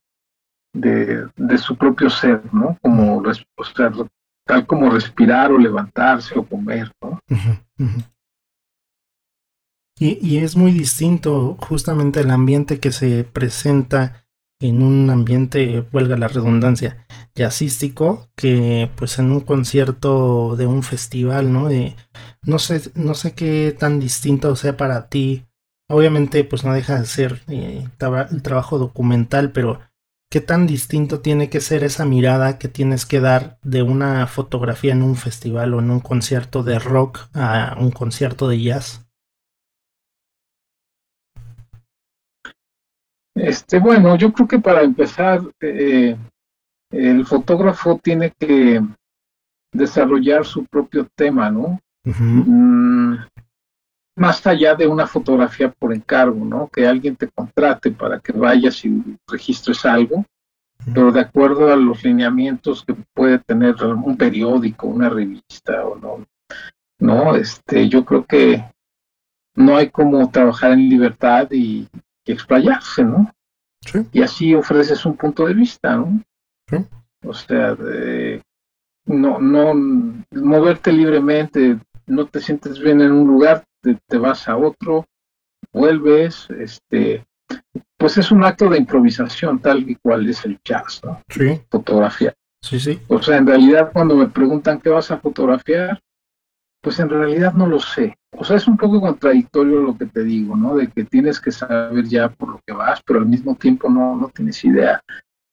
de, 0.74 1.28
de 1.36 1.58
su 1.58 1.76
propio 1.78 2.10
ser, 2.10 2.42
¿no? 2.52 2.78
Como, 2.82 3.18
o 3.18 3.64
sea, 3.64 3.92
tal 4.46 4.66
como 4.66 4.90
respirar 4.90 5.52
o 5.52 5.58
levantarse 5.58 6.38
o 6.38 6.44
comer, 6.44 6.92
¿no? 7.02 7.20
Y, 10.00 10.38
es 10.38 10.58
muy 10.58 10.72
distinto 10.72 11.56
justamente 11.62 12.20
el 12.20 12.32
ambiente 12.32 12.80
que 12.80 12.92
se 12.92 13.24
presenta 13.24 14.26
en 14.60 14.82
un 14.82 15.10
ambiente, 15.10 15.86
huelga 15.94 16.18
la 16.18 16.28
redundancia, 16.28 17.06
jazzístico, 17.36 18.28
que 18.36 18.90
pues 18.96 19.20
en 19.20 19.32
un 19.32 19.42
concierto 19.42 20.56
de 20.56 20.66
un 20.68 20.84
festival, 20.84 21.54
¿no? 21.54 21.70
no 22.44 22.60
sé, 22.60 22.92
no 22.96 23.14
sé 23.14 23.34
qué 23.34 23.76
tan 23.78 24.00
distinto 24.00 24.56
sea 24.56 24.76
para 24.76 25.10
ti. 25.10 25.46
Obviamente, 25.90 26.44
pues 26.44 26.66
no 26.66 26.74
deja 26.74 27.00
de 27.00 27.06
ser 27.06 27.42
eh, 27.48 27.88
el 28.32 28.42
trabajo 28.42 28.80
documental, 28.80 29.52
pero 29.52 29.80
¿qué 30.34 30.41
tan 30.41 30.65
distinto 30.65 31.19
tiene 31.19 31.48
que 31.48 31.62
ser 31.62 31.84
esa 31.84 32.06
mirada 32.06 32.58
que 32.58 32.67
tienes 32.67 33.06
que 33.06 33.19
dar 33.19 33.60
de 33.62 33.84
una 33.84 34.26
fotografía 34.26 34.91
en 34.91 35.04
un 35.04 35.15
festival 35.15 35.76
o 35.76 35.80
en 35.80 35.91
un 35.91 36.00
concierto 36.00 36.63
de 36.63 36.80
rock 36.80 37.19
a 37.36 37.78
un 37.80 37.91
concierto 37.91 38.48
de 38.48 38.60
jazz? 38.60 39.06
Este, 43.36 43.78
bueno, 43.78 44.17
yo 44.17 44.34
creo 44.34 44.48
que 44.48 44.58
para 44.58 44.82
empezar, 44.82 45.41
eh, 45.62 46.17
el 46.89 47.26
fotógrafo 47.28 48.00
tiene 48.02 48.34
que 48.39 48.82
desarrollar 49.72 50.46
su 50.46 50.65
propio 50.65 51.08
tema, 51.15 51.52
¿no? 51.52 51.80
Mm, 52.06 53.17
más 54.15 54.45
allá 54.45 54.76
de 54.76 54.88
una 54.88 55.08
fotografía 55.08 55.71
por 55.71 55.93
encargo, 55.93 56.45
¿no? 56.45 56.67
Que 56.67 56.88
alguien 56.88 57.15
te 57.15 57.30
contrate 57.30 57.91
para 57.91 58.19
que 58.19 58.32
vayas 58.32 58.86
y 58.86 59.17
registres 59.28 59.86
algo, 59.86 60.26
pero 60.93 61.12
de 61.12 61.21
acuerdo 61.21 61.71
a 61.71 61.76
los 61.76 62.04
lineamientos 62.04 62.84
que 62.86 62.95
puede 63.13 63.39
tener 63.39 63.76
un 63.84 64.17
periódico, 64.17 64.88
una 64.88 65.10
revista 65.10 65.86
o 65.86 65.95
no, 65.97 66.26
no, 66.99 67.36
este, 67.36 67.89
yo 67.89 68.06
creo 68.06 68.26
que 68.26 68.63
no 69.56 69.78
hay 69.78 69.89
como 69.89 70.30
trabajar 70.30 70.71
en 70.71 70.89
libertad 70.89 71.47
y 71.52 71.88
explayarse, 72.26 73.04
¿no? 73.04 73.32
Y 74.12 74.21
así 74.21 74.56
ofreces 74.56 75.06
un 75.06 75.17
punto 75.17 75.45
de 75.45 75.54
vista, 75.54 75.97
¿no? 75.97 76.21
O 77.26 77.34
sea, 77.34 77.76
no, 79.06 79.39
no, 79.39 79.73
moverte 80.32 80.91
libremente, 80.91 81.80
no 82.08 82.26
te 82.26 82.39
sientes 82.39 82.80
bien 82.80 83.02
en 83.02 83.12
un 83.12 83.28
lugar, 83.28 83.63
te, 83.84 84.17
vas 84.17 84.48
a 84.48 84.58
otro, 84.58 85.06
vuelves, 85.72 86.48
este, 86.60 87.26
pues 87.98 88.17
es 88.17 88.32
un 88.32 88.43
acto 88.43 88.69
de 88.69 88.78
improvisación 88.78 89.60
tal 89.60 89.89
y 89.89 89.96
cual 89.96 90.28
es 90.30 90.46
el 90.46 90.60
jazz, 90.63 91.02
¿no? 91.04 91.22
Sí. 91.30 91.62
Fotografía. 91.69 92.34
Sí, 92.62 92.80
sí. 92.80 93.00
O 93.08 93.22
sea, 93.22 93.38
en 93.38 93.48
realidad 93.48 93.91
cuando 93.91 94.15
me 94.15 94.28
preguntan 94.28 94.80
qué 94.80 94.89
vas 94.89 95.12
a 95.12 95.17
fotografiar, 95.17 96.00
pues 96.82 97.00
en 97.00 97.10
realidad 97.10 97.54
no 97.54 97.67
lo 97.67 97.80
sé. 97.80 98.17
O 98.36 98.43
sea, 98.43 98.58
es 98.58 98.67
un 98.67 98.78
poco 98.78 99.00
contradictorio 99.00 99.82
lo 99.82 99.98
que 99.98 100.06
te 100.06 100.24
digo, 100.24 100.56
¿no? 100.56 100.76
De 100.76 100.88
que 100.88 101.04
tienes 101.04 101.39
que 101.39 101.52
saber 101.52 102.06
ya 102.06 102.30
por 102.30 102.50
lo 102.50 102.62
que 102.65 102.74
vas, 102.74 103.02
pero 103.06 103.19
al 103.19 103.26
mismo 103.26 103.56
tiempo 103.56 103.89
no, 103.89 104.15
no 104.15 104.30
tienes 104.30 104.63
idea 104.63 105.02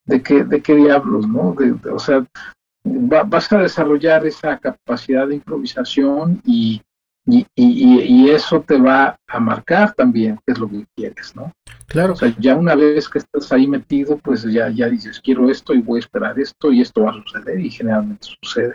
de 0.04 0.22
qué, 0.22 0.44
de 0.44 0.60
qué 0.60 0.74
diablos, 0.74 1.28
¿no? 1.28 1.54
o 1.92 1.98
sea, 1.98 2.26
vas 2.84 3.52
a 3.52 3.58
desarrollar 3.58 4.26
esa 4.26 4.58
capacidad 4.58 5.28
de 5.28 5.36
improvisación 5.36 6.40
y 6.44 6.82
Y, 7.30 7.46
y, 7.54 8.00
y, 8.02 8.30
eso 8.30 8.60
te 8.60 8.78
va 8.78 9.16
a 9.28 9.40
marcar 9.40 9.94
también 9.94 10.38
qué 10.44 10.52
es 10.52 10.58
lo 10.58 10.68
que 10.68 10.84
quieres, 10.96 11.36
¿no? 11.36 11.52
Claro. 11.86 12.14
O 12.14 12.16
sea, 12.16 12.34
ya 12.38 12.56
una 12.56 12.74
vez 12.74 13.08
que 13.08 13.18
estás 13.18 13.52
ahí 13.52 13.66
metido, 13.66 14.18
pues 14.18 14.42
ya, 14.42 14.68
ya 14.70 14.88
dices, 14.88 15.20
quiero 15.20 15.48
esto 15.48 15.72
y 15.74 15.80
voy 15.80 15.98
a 15.98 16.00
esperar 16.00 16.38
esto 16.40 16.72
y 16.72 16.80
esto 16.80 17.02
va 17.02 17.10
a 17.10 17.14
suceder 17.14 17.60
y 17.60 17.70
generalmente 17.70 18.26
sucede. 18.42 18.74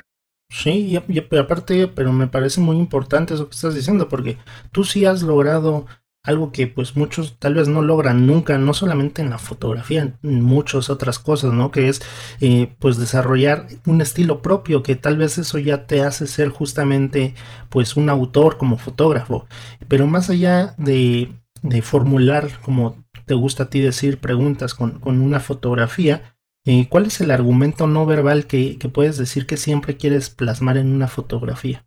Sí, 0.49 0.97
y, 1.07 1.37
aparte, 1.37 1.87
pero 1.87 2.13
me 2.13 2.27
parece 2.27 2.61
muy 2.61 2.77
importante 2.77 3.33
eso 3.33 3.49
que 3.49 3.55
estás 3.55 3.75
diciendo, 3.75 4.07
porque 4.07 4.37
tú 4.71 4.83
sí 4.83 5.05
has 5.05 5.21
logrado 5.21 5.85
algo 6.25 6.51
que 6.51 6.67
pues 6.67 6.95
muchos 6.95 7.37
tal 7.39 7.53
vez 7.53 7.67
no 7.67 7.81
logran 7.81 8.25
nunca, 8.27 8.57
no 8.57 8.73
solamente 8.73 9.21
en 9.21 9.29
la 9.29 9.37
fotografía, 9.37 10.17
en 10.21 10.41
muchas 10.41 10.89
otras 10.89 11.19
cosas, 11.19 11.53
¿no? 11.53 11.71
Que 11.71 11.89
es 11.89 12.01
eh, 12.41 12.75
pues 12.79 12.97
desarrollar 12.97 13.67
un 13.85 14.01
estilo 14.01 14.41
propio, 14.41 14.83
que 14.83 14.95
tal 14.95 15.17
vez 15.17 15.37
eso 15.37 15.59
ya 15.59 15.85
te 15.85 16.01
hace 16.01 16.27
ser 16.27 16.49
justamente 16.49 17.35
pues 17.69 17.95
un 17.95 18.09
autor 18.09 18.57
como 18.57 18.77
fotógrafo, 18.77 19.47
pero 19.87 20.07
más 20.07 20.29
allá 20.29 20.75
de, 20.77 21.31
de 21.61 21.81
formular, 21.81 22.59
como 22.61 23.05
te 23.25 23.33
gusta 23.33 23.63
a 23.63 23.69
ti 23.69 23.79
decir, 23.79 24.19
preguntas 24.19 24.73
con, 24.73 24.99
con 24.99 25.21
una 25.21 25.39
fotografía, 25.39 26.35
eh, 26.65 26.87
¿cuál 26.89 27.05
es 27.05 27.21
el 27.21 27.29
argumento 27.29 27.85
no 27.85 28.05
verbal 28.05 28.47
que, 28.47 28.77
que 28.79 28.89
puedes 28.89 29.17
decir 29.17 29.45
que 29.45 29.57
siempre 29.57 29.97
quieres 29.97 30.31
plasmar 30.31 30.77
en 30.77 30.93
una 30.93 31.07
fotografía? 31.07 31.84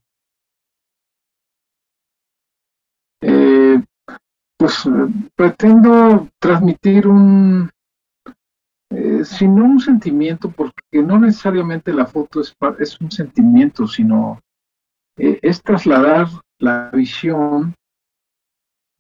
Pues 4.59 4.85
pretendo 5.37 6.29
transmitir 6.41 7.07
un, 7.07 7.71
eh, 8.91 9.25
sino 9.25 9.65
un 9.65 9.81
sentimiento, 9.81 10.51
porque 10.51 11.03
no 11.03 11.19
necesariamente 11.19 11.93
la 11.93 12.07
foto 12.07 12.41
es, 12.41 12.57
es 12.81 13.01
un 13.01 13.11
sentimiento, 13.11 13.87
sino 13.87 14.41
eh, 15.17 15.39
es 15.43 15.63
trasladar 15.63 16.27
la 16.59 16.91
visión 16.91 17.75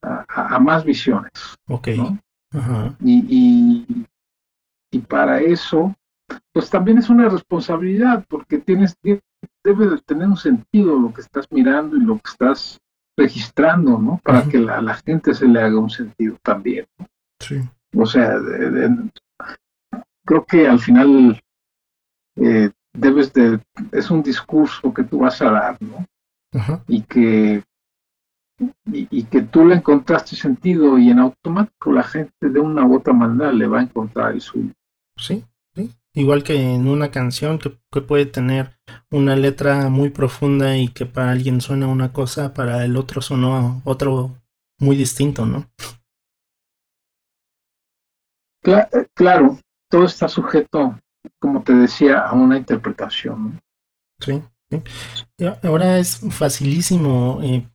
a, 0.02 0.58
más 0.60 0.84
visiones. 0.84 1.32
Ok. 1.68 1.88
Y, 3.02 3.84
y, 4.92 4.98
para 5.00 5.40
eso, 5.40 5.94
pues 6.52 6.70
también 6.70 6.98
es 6.98 7.10
una 7.10 7.28
responsabilidad, 7.28 8.24
porque 8.28 8.58
tienes, 8.58 8.96
debe 9.02 9.86
de 9.88 9.98
tener 10.06 10.28
un 10.28 10.36
sentido 10.36 10.98
lo 10.98 11.12
que 11.12 11.22
estás 11.22 11.46
mirando 11.50 11.96
y 11.96 12.00
lo 12.00 12.16
que 12.18 12.30
estás 12.30 12.78
registrando, 13.18 13.98
¿no? 13.98 14.20
Para 14.22 14.44
que 14.44 14.58
a 14.58 14.80
la, 14.80 14.94
gente 14.94 15.34
se 15.34 15.46
le 15.46 15.60
haga 15.60 15.78
un 15.78 15.90
sentido 15.90 16.38
también. 16.42 16.86
Sí. 17.40 17.60
O 17.94 18.06
sea, 18.06 18.36
creo 20.24 20.44
que 20.44 20.68
al 20.68 20.78
final 20.78 21.40
eh, 22.36 22.70
debes 22.92 23.32
de, 23.32 23.60
es 23.92 24.10
un 24.10 24.22
discurso 24.22 24.94
que 24.94 25.02
tú 25.02 25.18
vas 25.18 25.42
a 25.42 25.50
dar, 25.50 25.82
¿no? 25.82 26.06
Y 26.86 27.02
que 27.02 27.62
y, 28.86 29.24
que 29.24 29.42
tú 29.42 29.64
le 29.64 29.76
encontraste 29.76 30.34
sentido 30.34 30.98
y 30.98 31.10
en 31.10 31.20
automático 31.20 31.92
la 31.92 32.02
gente 32.02 32.48
de 32.48 32.58
una 32.58 32.84
u 32.84 32.96
otra 32.96 33.12
manera 33.12 33.52
le 33.52 33.66
va 33.66 33.78
a 33.80 33.82
encontrar 33.82 34.32
el 34.32 34.40
suyo. 34.40 34.72
Sí, 35.16 35.44
Igual 36.18 36.42
que 36.42 36.74
en 36.74 36.88
una 36.88 37.12
canción 37.12 37.60
que, 37.60 37.70
puede 38.00 38.26
tener 38.26 38.76
una 39.08 39.36
letra 39.36 39.88
muy 39.88 40.10
profunda 40.10 40.76
y 40.76 40.88
que 40.88 41.06
para 41.06 41.30
alguien 41.30 41.60
suena 41.60 41.86
una 41.86 42.12
cosa, 42.12 42.52
para 42.54 42.84
el 42.84 42.96
otro 42.96 43.22
suena 43.22 43.80
otro 43.84 44.36
muy 44.80 44.96
distinto, 44.96 45.46
¿no? 45.46 45.70
Eh, 48.64 49.06
claro, 49.14 49.60
todo 49.88 50.06
está 50.06 50.28
sujeto, 50.28 50.98
como 51.38 51.62
te 51.62 51.72
decía, 51.72 52.22
a 52.22 52.32
una 52.32 52.58
interpretación. 52.58 53.60
Sí, 54.18 54.42
ahora 55.62 55.98
es 55.98 56.18
facilísimo 56.32 57.38
eh, 57.44 57.68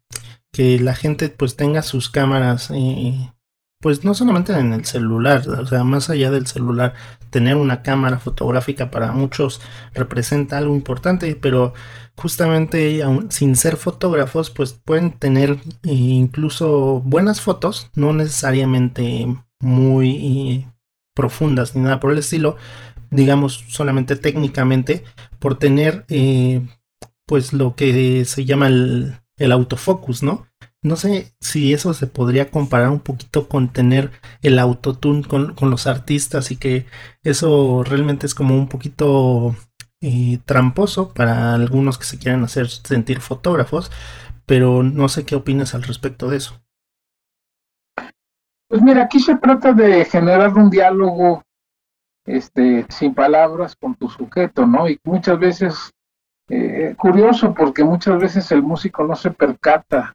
que 0.51 0.79
la 0.79 0.95
gente 0.95 1.29
pues 1.29 1.55
tenga 1.55 1.81
sus 1.81 2.09
cámaras 2.09 2.71
eh, 2.71 3.32
pues 3.83 4.05
no 4.05 4.13
solamente 4.13 4.53
en 4.53 4.71
el 4.71 4.85
celular, 4.85 5.45
o 5.49 5.65
sea, 5.65 5.83
más 5.83 6.09
allá 6.09 6.31
del 6.31 6.47
celular, 6.47 6.93
tener 7.31 7.57
una 7.57 7.81
cámara 7.81 8.17
fotográfica 8.17 8.89
para 8.89 9.11
muchos 9.11 9.59
representa 9.93 10.57
algo 10.57 10.73
importante, 10.73 11.35
pero 11.35 11.73
justamente 12.15 13.03
sin 13.27 13.57
ser 13.57 13.75
fotógrafos, 13.75 14.51
pues 14.51 14.71
pueden 14.71 15.11
tener 15.11 15.57
eh, 15.83 15.91
incluso 15.91 17.01
buenas 17.01 17.41
fotos, 17.41 17.91
no 17.93 18.13
necesariamente 18.13 19.27
muy 19.59 20.11
eh, 20.15 20.73
profundas 21.13 21.75
ni 21.75 21.81
nada 21.81 21.99
por 21.99 22.13
el 22.13 22.19
estilo, 22.19 22.55
digamos 23.11 23.65
solamente 23.67 24.15
técnicamente, 24.15 25.03
por 25.39 25.59
tener 25.59 26.05
eh, 26.07 26.65
pues 27.25 27.51
lo 27.51 27.75
que 27.75 28.23
se 28.23 28.45
llama 28.45 28.67
el, 28.67 29.17
el 29.35 29.51
autofocus, 29.51 30.23
¿no? 30.23 30.47
No 30.83 30.97
sé 30.97 31.33
si 31.39 31.73
eso 31.73 31.93
se 31.93 32.07
podría 32.07 32.51
comparar 32.51 32.89
un 32.89 32.99
poquito 32.99 33.47
con 33.47 33.71
tener 33.71 34.11
el 34.41 34.59
autotune 34.59 35.23
con, 35.23 35.53
con 35.55 35.69
los 35.69 35.87
artistas 35.87 36.51
y 36.51 36.57
que 36.57 36.85
eso 37.23 37.83
realmente 37.85 38.25
es 38.25 38.35
como 38.35 38.55
un 38.55 38.67
poquito 38.67 39.55
eh, 40.01 40.39
tramposo 40.43 41.13
para 41.13 41.53
algunos 41.53 41.97
que 41.97 42.03
se 42.03 42.19
quieran 42.19 42.43
hacer 42.43 42.67
sentir 42.67 43.21
fotógrafos, 43.21 43.89
pero 44.45 44.83
no 44.83 45.07
sé 45.07 45.25
qué 45.25 45.35
opinas 45.35 45.73
al 45.73 45.83
respecto 45.83 46.29
de 46.29 46.37
eso. 46.37 46.61
Pues 48.67 48.81
mira, 48.81 49.03
aquí 49.03 49.19
se 49.19 49.37
trata 49.37 49.71
de 49.71 50.03
generar 50.03 50.53
un 50.55 50.69
diálogo 50.69 51.43
este, 52.25 52.85
sin 52.89 53.13
palabras 53.13 53.77
con 53.77 53.95
tu 53.95 54.09
sujeto, 54.09 54.65
¿no? 54.65 54.89
Y 54.89 54.99
muchas 55.05 55.39
veces, 55.39 55.91
eh, 56.49 56.93
curioso, 56.97 57.53
porque 57.53 57.85
muchas 57.85 58.19
veces 58.19 58.51
el 58.51 58.61
músico 58.61 59.05
no 59.05 59.15
se 59.15 59.31
percata 59.31 60.13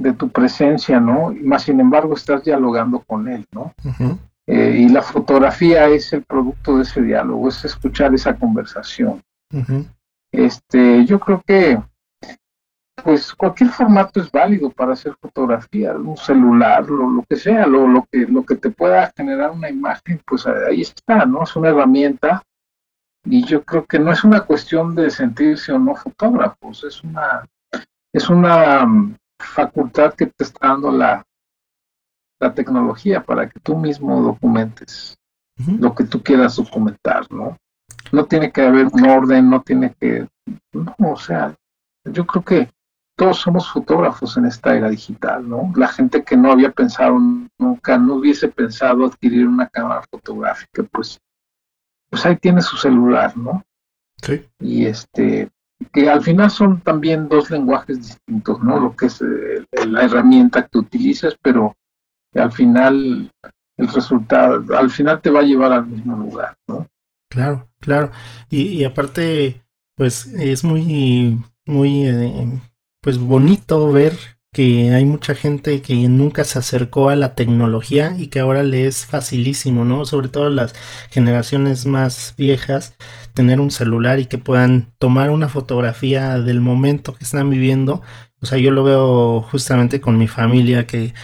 de 0.00 0.12
tu 0.14 0.30
presencia, 0.30 0.98
¿no? 0.98 1.32
Más 1.42 1.62
sin 1.64 1.78
embargo 1.78 2.14
estás 2.14 2.42
dialogando 2.44 3.00
con 3.00 3.28
él, 3.28 3.46
¿no? 3.52 3.74
Eh, 4.46 4.78
y 4.80 4.88
la 4.88 5.02
fotografía 5.02 5.88
es 5.88 6.12
el 6.12 6.22
producto 6.22 6.76
de 6.76 6.82
ese 6.82 7.02
diálogo, 7.02 7.48
es 7.48 7.64
escuchar 7.64 8.14
esa 8.14 8.34
conversación. 8.34 9.22
Este, 10.32 11.04
yo 11.04 11.20
creo 11.20 11.42
que 11.46 11.78
pues 13.02 13.32
cualquier 13.34 13.70
formato 13.70 14.20
es 14.20 14.30
válido 14.30 14.70
para 14.70 14.92
hacer 14.92 15.14
fotografía, 15.20 15.94
un 15.94 16.16
celular, 16.16 16.86
lo, 16.86 17.08
lo 17.08 17.24
que 17.28 17.36
sea, 17.36 17.66
lo, 17.66 17.86
lo, 17.86 18.06
que, 18.10 18.26
lo 18.26 18.44
que 18.44 18.56
te 18.56 18.70
pueda 18.70 19.12
generar 19.16 19.50
una 19.52 19.70
imagen, 19.70 20.20
pues 20.26 20.46
ahí 20.46 20.82
está, 20.82 21.24
¿no? 21.24 21.42
Es 21.44 21.56
una 21.56 21.70
herramienta 21.70 22.42
y 23.24 23.44
yo 23.44 23.62
creo 23.64 23.86
que 23.86 23.98
no 23.98 24.12
es 24.12 24.24
una 24.24 24.40
cuestión 24.40 24.94
de 24.94 25.10
sentirse 25.10 25.72
o 25.72 25.78
no 25.78 25.94
fotógrafos, 25.94 26.84
es 26.84 27.02
una, 27.02 27.46
es 28.12 28.28
una 28.28 28.86
facultad 29.44 30.14
que 30.14 30.26
te 30.26 30.44
está 30.44 30.68
dando 30.68 30.90
la, 30.90 31.24
la 32.40 32.54
tecnología 32.54 33.22
para 33.22 33.48
que 33.48 33.60
tú 33.60 33.76
mismo 33.76 34.20
documentes 34.22 35.16
lo 35.78 35.94
que 35.94 36.04
tú 36.04 36.22
quieras 36.22 36.56
documentar, 36.56 37.30
¿no? 37.30 37.56
No 38.12 38.24
tiene 38.24 38.50
que 38.50 38.62
haber 38.62 38.86
un 38.86 39.08
orden, 39.08 39.50
no 39.50 39.60
tiene 39.60 39.94
que, 40.00 40.26
no, 40.72 40.94
o 40.98 41.16
sea, 41.16 41.54
yo 42.04 42.26
creo 42.26 42.44
que 42.44 42.70
todos 43.14 43.38
somos 43.38 43.70
fotógrafos 43.70 44.36
en 44.38 44.46
esta 44.46 44.74
era 44.74 44.88
digital, 44.88 45.46
¿no? 45.46 45.70
La 45.76 45.88
gente 45.88 46.24
que 46.24 46.36
no 46.36 46.52
había 46.52 46.70
pensado 46.70 47.18
nunca, 47.58 47.98
no 47.98 48.14
hubiese 48.14 48.48
pensado 48.48 49.04
adquirir 49.04 49.46
una 49.46 49.68
cámara 49.68 50.02
fotográfica, 50.10 50.82
pues, 50.84 51.20
pues 52.08 52.24
ahí 52.24 52.36
tiene 52.36 52.62
su 52.62 52.76
celular, 52.76 53.36
¿no? 53.36 53.62
Sí. 54.22 54.46
Y 54.60 54.86
este, 54.86 55.50
que 55.92 56.08
al 56.08 56.22
final 56.22 56.50
son 56.50 56.80
también 56.80 57.28
dos 57.28 57.50
lenguajes 57.50 57.98
distintos, 57.98 58.62
¿no? 58.62 58.78
Lo 58.78 58.96
que 58.96 59.06
es 59.06 59.22
eh, 59.22 59.64
la 59.86 60.04
herramienta 60.04 60.66
que 60.66 60.78
utilizas, 60.78 61.36
pero 61.42 61.74
al 62.34 62.52
final 62.52 63.30
el 63.76 63.88
resultado, 63.88 64.76
al 64.76 64.90
final 64.90 65.20
te 65.20 65.30
va 65.30 65.40
a 65.40 65.44
llevar 65.44 65.72
al 65.72 65.86
mismo 65.86 66.16
lugar, 66.16 66.54
¿no? 66.68 66.86
Claro, 67.30 67.68
claro. 67.80 68.10
Y, 68.50 68.84
aparte, 68.84 69.62
pues 69.96 70.26
es 70.26 70.64
muy, 70.64 71.42
muy, 71.64 72.06
eh, 72.06 72.60
pues 73.00 73.18
bonito 73.18 73.90
ver 73.92 74.12
que 74.52 74.92
hay 74.92 75.04
mucha 75.04 75.34
gente 75.34 75.80
que 75.80 75.94
nunca 76.08 76.42
se 76.44 76.58
acercó 76.58 77.08
a 77.08 77.16
la 77.16 77.34
tecnología 77.36 78.16
y 78.18 78.26
que 78.28 78.40
ahora 78.40 78.64
le 78.64 78.86
es 78.86 79.06
facilísimo, 79.06 79.84
¿no? 79.84 80.04
Sobre 80.04 80.28
todo 80.28 80.50
las 80.50 80.74
generaciones 81.10 81.86
más 81.86 82.34
viejas, 82.36 82.96
tener 83.34 83.60
un 83.60 83.70
celular 83.70 84.18
y 84.20 84.26
que 84.26 84.38
puedan 84.38 84.92
tomar 84.98 85.30
una 85.30 85.48
fotografía 85.48 86.38
del 86.38 86.60
momento 86.60 87.14
que 87.14 87.24
están 87.24 87.50
viviendo. 87.50 88.02
O 88.40 88.46
sea, 88.46 88.58
yo 88.58 88.70
lo 88.70 88.84
veo 88.84 89.42
justamente 89.42 90.00
con 90.00 90.18
mi 90.18 90.28
familia 90.28 90.86
que 90.86 91.14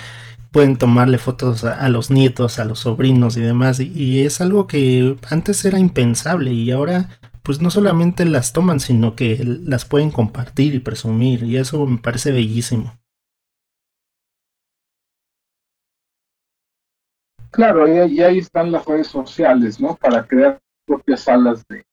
pueden 0.53 0.77
tomarle 0.77 1.19
fotos 1.19 1.65
a, 1.65 1.89
los 1.89 2.11
nietos, 2.11 2.59
a 2.59 2.65
los 2.65 2.81
sobrinos 2.81 3.37
y 3.37 3.43
demás. 3.43 3.81
y, 3.81 4.25
es 4.25 4.41
algo 4.41 4.67
que 4.67 5.17
antes 5.31 5.65
era 5.65 5.79
impensable 5.79 6.53
y 6.53 6.71
ahora 6.71 7.09
pues 7.47 7.63
no 7.63 7.71
solamente 7.71 8.25
las 8.25 8.53
toman, 8.53 8.81
sino 8.81 9.15
que 9.15 9.39
las 9.45 9.85
pueden 9.85 10.11
compartir 10.11 10.75
y 10.75 10.81
presumir. 10.81 11.45
Y 11.45 11.57
eso 11.59 11.87
me 11.87 11.99
parece 11.99 12.33
bellísimo. 12.33 12.99
Claro, 17.53 17.87
y, 17.87 18.21
ahí 18.21 18.39
están 18.39 18.73
las 18.73 18.85
redes 18.85 19.07
sociales, 19.07 19.81
¿no? 19.81 19.95
Para 19.95 20.27
crear 20.27 20.61
propias 20.85 21.21
salas 21.21 21.65
de, 21.69 21.87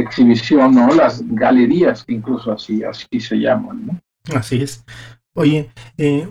exhibición, 0.00 0.74
¿no? 0.74 0.94
Las 0.94 1.22
galerías, 1.26 2.04
que 2.04 2.14
incluso 2.14 2.52
así, 2.52 2.82
así 2.84 3.20
se 3.20 3.36
llaman, 3.36 3.86
¿no? 3.86 4.00
Así 4.34 4.62
es. 4.62 4.84
Oye, 5.34 5.70
eh, 5.98 6.28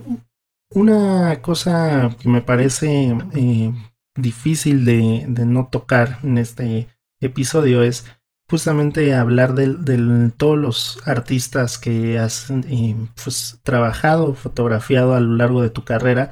una 0.74 1.41
cosa 1.41 2.15
que 2.19 2.30
me 2.30 2.41
parece 2.41 3.15
eh, 3.34 3.74
difícil 4.15 4.86
de, 4.86 5.26
no 5.45 5.67
tocar 5.67 6.19
en 6.24 6.38
este 6.38 6.88
episodio 7.19 7.84
es 7.84 8.06
justamente 8.50 9.13
hablar 9.13 9.54
de, 9.54 10.32
todos 10.38 10.58
los 10.58 11.08
artistas 11.08 11.78
que 11.78 12.19
has 12.19 12.52
eh, 12.52 12.95
pues, 13.24 13.60
trabajado, 13.63 14.34
fotografiado 14.34 15.15
a 15.15 15.19
lo 15.19 15.36
largo 15.36 15.62
de 15.62 15.69
tu 15.69 15.84
carrera. 15.84 16.32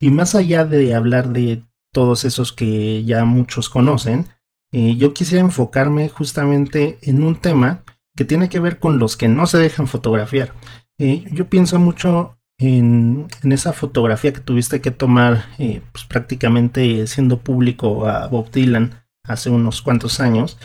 Y 0.00 0.10
más 0.10 0.34
allá 0.34 0.64
de 0.64 0.94
hablar 0.94 1.30
de 1.30 1.62
todos 1.92 2.24
esos 2.24 2.52
que 2.52 3.04
ya 3.04 3.24
muchos 3.24 3.68
conocen, 3.68 4.26
yo 4.72 5.14
quisiera 5.14 5.42
enfocarme 5.42 6.08
justamente 6.08 6.98
en 7.00 7.22
un 7.22 7.36
tema 7.36 7.82
que 8.16 8.24
tiene 8.24 8.48
que 8.48 8.60
ver 8.60 8.78
con 8.78 8.98
los 8.98 9.16
que 9.16 9.28
no 9.28 9.46
se 9.46 9.58
dejan 9.58 9.86
fotografiar. 9.86 10.52
Eh, 10.98 11.24
yo 11.30 11.48
pienso 11.48 11.78
mucho 11.78 12.38
en, 12.58 13.28
esa 13.42 13.74
fotografía 13.74 14.32
que 14.32 14.40
tuviste 14.40 14.80
que 14.80 14.90
tomar 14.90 15.44
eh, 15.58 15.82
pues 15.92 16.04
prácticamente 16.06 17.06
siendo 17.06 17.38
público 17.40 18.08
a 18.08 18.26
Bob 18.28 18.50
Dylan 18.50 19.04
hace 19.24 19.50
unos 19.50 19.82
cuantos 19.82 20.20
años, 20.20 20.58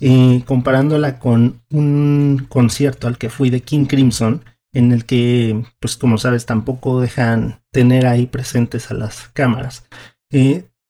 eh, 0.00 0.42
comparándola 0.46 1.18
con 1.18 1.62
un 1.70 2.46
concierto 2.48 3.06
al 3.06 3.18
que 3.18 3.30
fui 3.30 3.50
de 3.50 3.60
King 3.60 3.86
Crimson, 3.86 4.44
en 4.72 4.92
el 4.92 5.04
que, 5.04 5.62
pues 5.80 5.96
como 5.96 6.18
sabes, 6.18 6.46
tampoco 6.46 7.00
dejan 7.00 7.60
tener 7.70 8.06
ahí 8.06 8.26
presentes 8.26 8.90
a 8.90 8.94
las 8.94 9.28
cámaras. 9.28 9.86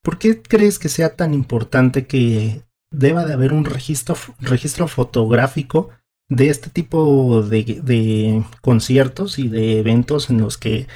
¿Por 0.08 0.18
qué 0.18 0.40
crees 0.40 0.78
que 0.78 0.88
sea 0.88 1.16
tan 1.16 1.34
importante 1.34 2.06
que 2.06 2.62
deba 2.90 3.26
de 3.26 3.34
haber 3.34 3.52
un 3.52 3.66
registro, 3.66 4.14
registro 4.40 4.88
fotográfico 4.88 5.90
de 6.30 6.48
este 6.48 6.70
tipo 6.70 7.42
de, 7.42 8.42
conciertos 8.62 9.38
y 9.38 9.48
de 9.48 9.80
eventos 9.80 10.30
en 10.30 10.40
los 10.40 10.56
que 10.56 10.86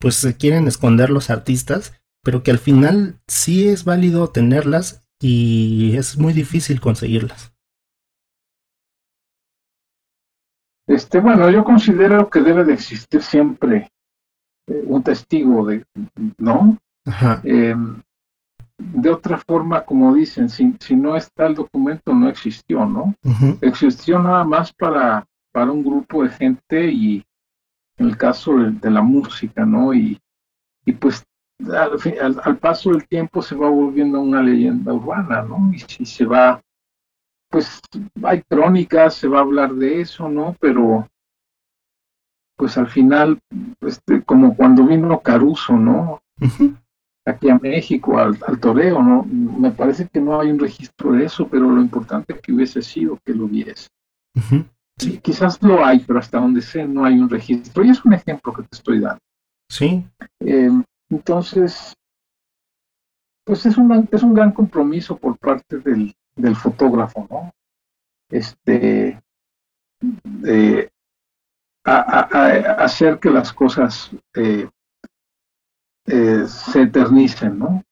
pues 0.00 0.14
se 0.14 0.38
quieren 0.38 0.68
esconder 0.68 1.10
los 1.10 1.28
artistas, 1.28 2.00
pero 2.24 2.42
que 2.42 2.50
al 2.50 2.58
final 2.58 3.20
sí 3.28 3.68
es 3.68 3.84
válido 3.84 4.30
tenerlas 4.30 5.06
y 5.20 5.94
es 5.98 6.16
muy 6.16 6.32
difícil 6.32 6.80
conseguirlas. 6.80 7.54
Este, 10.86 11.20
bueno, 11.20 11.50
yo 11.50 11.62
considero 11.62 12.30
que 12.30 12.40
debe 12.40 12.64
de 12.64 12.72
existir 12.72 13.22
siempre 13.22 13.90
eh, 14.66 14.82
un 14.86 15.02
testigo 15.02 15.66
de, 15.66 15.84
¿no? 16.38 16.78
Ajá. 17.04 17.42
Em, 17.44 18.02
de 18.94 19.10
otra 19.10 19.38
forma, 19.38 19.84
como 19.84 20.14
dicen, 20.14 20.48
si, 20.48 20.74
si 20.80 20.96
no 20.96 21.16
está 21.16 21.46
el 21.46 21.54
documento, 21.54 22.14
no 22.14 22.28
existió, 22.28 22.84
¿no? 22.84 23.14
Existió 23.60 24.18
nada 24.18 24.44
más 24.44 24.72
para, 24.72 25.24
para 25.52 25.70
un 25.70 25.84
grupo 25.84 26.24
de 26.24 26.30
gente 26.30 26.90
y 26.90 27.24
en 27.98 28.08
el 28.08 28.16
caso 28.16 28.56
de, 28.56 28.90
la 28.90 29.02
música, 29.02 29.64
¿no? 29.64 29.94
Y, 29.94 30.18
y 30.84 30.92
pues 30.92 31.24
al, 31.60 32.40
al, 32.42 32.58
paso 32.58 32.90
del 32.90 33.06
tiempo 33.06 33.40
se 33.42 33.54
va 33.54 33.68
volviendo 33.68 34.20
una 34.20 34.42
leyenda 34.42 34.92
urbana, 34.92 35.42
¿no? 35.42 35.72
Y 35.72 35.78
si 35.78 36.04
se 36.04 36.24
va, 36.24 36.60
pues 37.50 37.80
hay 38.24 38.42
crónicas, 38.42 39.14
se 39.14 39.28
va 39.28 39.38
a 39.38 39.42
hablar 39.42 39.74
de 39.74 40.00
eso, 40.00 40.28
¿no? 40.28 40.56
Pero 40.60 41.06
pues 42.56 42.76
al 42.78 42.88
final, 42.88 43.38
este, 43.80 44.22
como 44.22 44.56
cuando 44.56 44.84
vino 44.86 45.20
Caruso, 45.20 45.76
¿no? 45.76 46.22
Aquí 47.24 47.48
a 47.48 47.58
México, 47.58 48.18
al, 48.18 48.38
toreo, 48.60 49.02
¿no? 49.02 49.24
Me 49.24 49.70
parece 49.70 50.08
que 50.08 50.20
no 50.20 50.40
hay 50.40 50.50
un 50.50 50.58
registro 50.58 51.12
de 51.12 51.24
eso, 51.24 51.48
pero 51.48 51.70
lo 51.70 51.80
importante 51.80 52.34
es 52.34 52.40
que 52.40 52.52
hubiese 52.52 52.82
sido 52.82 53.18
que 53.24 53.34
lo 53.34 53.44
hubiese. 53.44 53.88
Sí, 54.98 55.18
quizás 55.18 55.62
lo 55.62 55.84
hay, 55.84 56.00
pero 56.00 56.18
hasta 56.18 56.38
donde 56.38 56.62
sé 56.62 56.86
no 56.86 57.04
hay 57.04 57.18
un 57.18 57.28
registro. 57.28 57.84
Y 57.84 57.90
es 57.90 58.04
un 58.04 58.12
ejemplo 58.12 58.52
que 58.52 58.62
te 58.62 58.76
estoy 58.76 59.00
dando. 59.00 59.20
Sí. 59.68 60.04
Em, 60.40 60.84
entonces, 61.10 61.94
pues 63.44 63.66
es 63.66 63.76
un, 63.76 64.08
es 64.10 64.22
un 64.22 64.34
gran 64.34 64.52
compromiso 64.52 65.16
por 65.16 65.38
parte 65.38 65.78
del, 65.78 66.14
del 66.36 66.56
fotógrafo, 66.56 67.26
¿no? 67.30 67.52
Este, 68.30 69.20
de 70.24 70.90
hacer 71.84 73.18
que 73.18 73.30
las 73.30 73.52
cosas 73.52 74.10
eh, 74.34 74.68
eh, 76.06 76.44
se 76.46 76.82
eternicen, 76.82 77.58
¿no? 77.58 77.82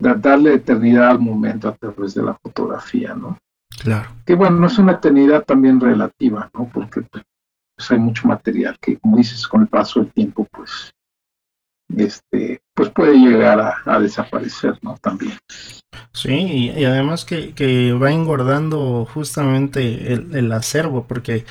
darle 0.00 0.54
eternidad 0.54 1.10
al 1.10 1.18
momento 1.18 1.68
a 1.68 1.74
través 1.74 2.14
de 2.14 2.22
la 2.22 2.34
fotografía, 2.34 3.14
¿no? 3.14 3.38
Claro. 3.82 4.10
Que 4.24 4.34
bueno, 4.34 4.66
es 4.66 4.78
una 4.78 4.92
eternidad 4.92 5.44
también 5.44 5.80
relativa, 5.80 6.50
¿no? 6.54 6.70
Porque 6.72 7.02
pues, 7.02 7.90
hay 7.90 7.98
mucho 7.98 8.26
material 8.26 8.78
que, 8.80 8.98
como 8.98 9.18
dices, 9.18 9.46
con 9.46 9.62
el 9.62 9.68
paso 9.68 10.00
del 10.00 10.12
tiempo, 10.12 10.46
pues, 10.50 10.92
este, 11.96 12.60
pues 12.74 12.90
puede 12.90 13.14
llegar 13.14 13.82
a, 13.84 14.00
desaparecer, 14.00 14.78
¿no? 14.82 14.96
También. 15.00 15.32
Sí, 16.12 16.72
y, 16.76 16.84
además 16.84 17.24
que, 17.24 17.54
que, 17.54 17.92
va 17.92 18.12
engordando 18.12 19.06
justamente 19.06 20.12
el, 20.12 20.34
el 20.34 20.52
acervo, 20.52 21.06
porque 21.06 21.44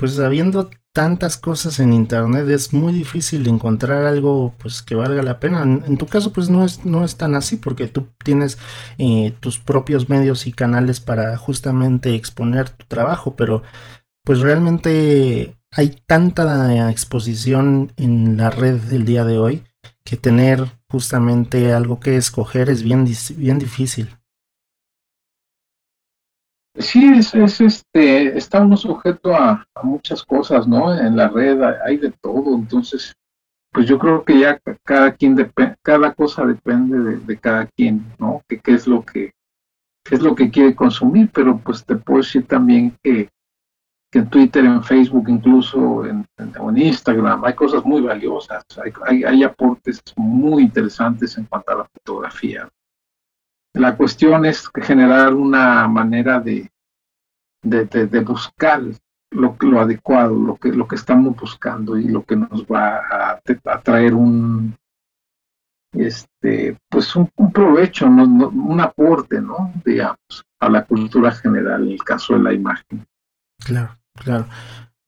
pues 0.00 0.18
habiendo 0.18 0.70
tantas 0.94 1.36
cosas 1.36 1.78
en 1.78 1.92
internet 1.92 2.48
es 2.48 2.72
muy 2.72 2.90
difícil 2.90 3.46
encontrar 3.46 4.06
algo 4.06 4.54
pues 4.56 4.80
que 4.80 4.94
valga 4.94 5.22
la 5.22 5.38
pena. 5.38 5.62
En, 5.62 5.98
tu 5.98 6.06
caso 6.06 6.32
pues 6.32 6.48
no 6.48 6.64
es 6.64 6.86
no 6.86 7.04
es 7.04 7.16
tan 7.16 7.34
así 7.34 7.56
porque 7.56 7.86
tú 7.86 8.08
tienes 8.24 8.56
eh, 8.96 9.34
tus 9.40 9.58
propios 9.58 10.08
medios 10.08 10.46
y 10.46 10.52
canales 10.52 11.00
para 11.00 11.36
justamente 11.36 12.14
exponer 12.14 12.70
tu 12.70 12.86
trabajo 12.86 13.36
pero 13.36 13.62
pues 14.24 14.40
realmente 14.40 15.54
hay 15.70 16.00
tanta 16.06 16.90
exposición 16.90 17.92
en 17.98 18.38
la 18.38 18.48
red 18.48 18.80
del 18.80 19.04
día 19.04 19.26
de 19.26 19.36
hoy 19.36 19.64
que 20.02 20.16
tener 20.16 20.64
justamente 20.88 21.74
algo 21.74 22.00
que 22.00 22.16
escoger 22.16 22.70
es 22.70 22.82
bien 22.82 23.06
bien 23.36 23.58
difícil 23.58 24.08
Sí, 26.76 27.04
es, 27.16 27.34
es, 27.34 27.60
este, 27.60 28.38
está 28.38 28.60
uno 28.60 28.76
sujeto 28.76 29.34
a, 29.34 29.66
muchas 29.82 30.22
cosas, 30.22 30.68
¿no? 30.68 30.96
En 30.96 31.16
la 31.16 31.28
red 31.28 31.60
hay 31.84 31.96
de 31.96 32.12
todo, 32.12 32.54
entonces, 32.54 33.12
pues 33.72 33.86
yo 33.86 33.98
creo 33.98 34.24
que 34.24 34.38
ya 34.38 34.60
cada 34.84 35.12
quien 35.12 35.36
cada 35.82 36.14
cosa 36.14 36.46
depende 36.46 37.18
de, 37.18 37.38
cada 37.38 37.66
quien, 37.66 38.04
¿no? 38.18 38.42
Que 38.48 38.60
qué 38.60 38.74
es 38.74 38.86
lo 38.86 39.04
que 39.04 39.32
es 40.10 40.22
lo 40.22 40.34
que 40.34 40.50
quiere 40.50 40.74
consumir, 40.74 41.30
pero 41.32 41.58
pues 41.58 41.84
te 41.84 41.96
puedo 41.96 42.22
decir 42.22 42.46
también 42.46 42.96
que, 43.02 43.28
que 44.10 44.20
en 44.20 44.30
Twitter, 44.30 44.64
en 44.64 44.82
Facebook, 44.82 45.28
incluso 45.28 46.06
en, 46.06 46.26
en, 46.38 46.78
Instagram, 46.78 47.44
hay 47.44 47.54
cosas 47.54 47.84
muy 47.84 48.00
valiosas, 48.00 48.64
hay, 48.82 48.92
hay, 49.06 49.24
hay 49.24 49.44
aportes 49.44 50.02
muy 50.16 50.64
interesantes 50.64 51.36
en 51.36 51.44
cuanto 51.44 51.72
a 51.72 51.76
la 51.76 51.84
fotografía. 51.84 52.68
La 53.74 53.96
cuestión 53.96 54.44
es 54.44 54.68
generar 54.74 55.34
una 55.34 55.86
manera 55.86 56.40
de, 56.40 56.70
de, 57.62 58.20
buscar 58.20 58.82
lo, 59.30 59.56
lo, 59.60 59.80
adecuado, 59.80 60.34
lo 60.34 60.56
que, 60.56 60.72
lo 60.72 60.88
que 60.88 60.96
estamos 60.96 61.36
buscando 61.36 61.96
y 61.96 62.08
lo 62.08 62.24
que 62.24 62.36
nos 62.36 62.64
va 62.64 63.00
a, 63.10 63.80
traer 63.82 64.14
un, 64.14 64.76
este, 65.92 66.76
pues 66.88 67.14
un, 67.14 67.30
provecho, 67.52 68.06
un 68.06 68.80
aporte, 68.80 69.40
¿no? 69.40 69.72
Digamos, 69.84 70.44
a 70.58 70.68
la 70.68 70.84
cultura 70.84 71.30
general, 71.32 71.84
en 71.84 71.92
el 71.92 72.02
caso 72.02 72.34
de 72.34 72.40
la 72.40 72.52
imagen. 72.52 73.06
Claro, 73.64 73.96
claro. 74.14 74.46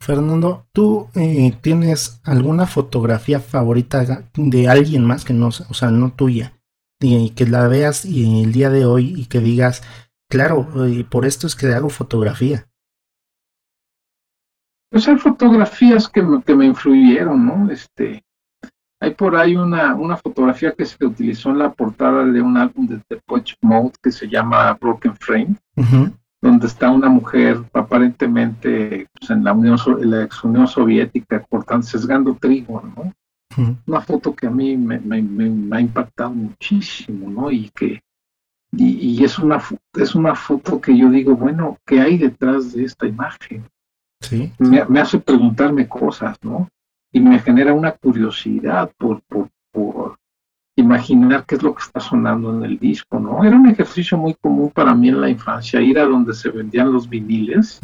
Fernando, 0.00 0.66
¿tú 0.72 1.08
eh, 1.14 1.56
tienes 1.60 2.20
alguna 2.24 2.66
fotografía 2.66 3.38
favorita 3.38 4.04
de 4.34 4.68
alguien 4.68 5.04
más 5.04 5.24
que 5.24 5.32
no, 5.32 5.48
o 5.48 5.74
sea, 5.74 5.90
no 5.90 6.12
tuya? 6.12 6.52
Y 7.02 7.30
que 7.30 7.46
la 7.46 7.68
veas 7.68 8.04
y 8.04 8.42
el 8.42 8.52
día 8.52 8.70
de 8.70 8.86
hoy 8.86 9.14
y 9.16 9.26
que 9.26 9.40
digas, 9.40 9.82
claro, 10.28 10.66
y 10.88 11.04
por 11.04 11.26
esto 11.26 11.46
es 11.46 11.56
que 11.56 11.66
hago 11.72 11.90
fotografía. 11.90 12.68
Pues 14.90 15.08
hay 15.08 15.16
fotografías 15.16 16.08
que 16.08 16.22
me, 16.22 16.42
que 16.42 16.54
me 16.54 16.66
influyeron, 16.66 17.46
¿no? 17.46 17.70
Este, 17.70 18.22
hay 19.02 19.14
por 19.14 19.34
ahí 19.34 19.56
una, 19.56 19.94
una 19.94 20.16
fotografía 20.16 20.72
que 20.72 20.84
se 20.84 21.04
utilizó 21.04 21.50
en 21.50 21.58
la 21.58 21.72
portada 21.72 22.24
de 22.24 22.40
un 22.40 22.56
álbum 22.56 22.86
de 22.86 23.00
The 23.08 23.20
Punch 23.26 23.56
Mode 23.60 23.94
que 24.00 24.12
se 24.12 24.28
llama 24.28 24.72
Broken 24.74 25.16
Frame, 25.16 25.56
donde 26.40 26.66
está 26.68 26.88
una 26.88 27.08
mujer 27.08 27.64
aparentemente 27.72 29.08
pues, 29.18 29.30
en 29.30 29.42
la 29.42 29.54
Unión, 29.54 29.76
en 30.00 30.10
la 30.10 30.22
ex 30.22 30.44
Unión 30.44 30.68
Soviética 30.68 31.44
cortando, 31.50 31.84
sesgando 31.84 32.36
trigo, 32.40 32.80
¿no? 32.94 33.12
Una 33.86 34.00
foto 34.00 34.34
que 34.34 34.46
a 34.46 34.50
mí 34.50 34.76
me, 34.76 34.98
me, 34.98 35.76
ha 35.76 35.80
impactado 35.80 36.30
muchísimo, 36.30 37.30
¿no? 37.30 37.50
Y 37.50 37.70
que 37.70 38.00
y, 38.74 39.22
es 39.22 39.38
una 39.38 39.62
es 39.94 40.14
una 40.14 40.34
foto 40.34 40.80
que 40.80 40.96
yo 40.96 41.10
digo, 41.10 41.36
bueno, 41.36 41.78
¿qué 41.86 42.00
hay 42.00 42.16
detrás 42.18 42.72
de 42.72 42.84
esta 42.84 43.06
imagen? 43.06 43.64
Sí. 44.20 44.52
Me, 44.58 45.00
hace 45.00 45.18
preguntarme 45.18 45.88
cosas, 45.88 46.38
¿no? 46.42 46.68
Y 47.12 47.20
me 47.20 47.38
genera 47.40 47.74
una 47.74 47.92
curiosidad 47.92 48.90
por, 48.96 49.20
por, 49.22 49.48
por 49.72 50.16
imaginar 50.76 51.44
qué 51.44 51.56
es 51.56 51.62
lo 51.62 51.74
que 51.74 51.82
está 51.82 52.00
sonando 52.00 52.54
en 52.54 52.64
el 52.64 52.78
disco, 52.78 53.18
¿no? 53.20 53.44
Era 53.44 53.56
un 53.56 53.68
ejercicio 53.68 54.16
muy 54.16 54.34
común 54.34 54.70
para 54.70 54.94
mí 54.94 55.08
en 55.08 55.20
la 55.20 55.28
infancia, 55.28 55.80
ir 55.80 55.98
a 55.98 56.06
donde 56.06 56.32
se 56.32 56.48
vendían 56.48 56.92
los 56.92 57.08
viniles 57.08 57.80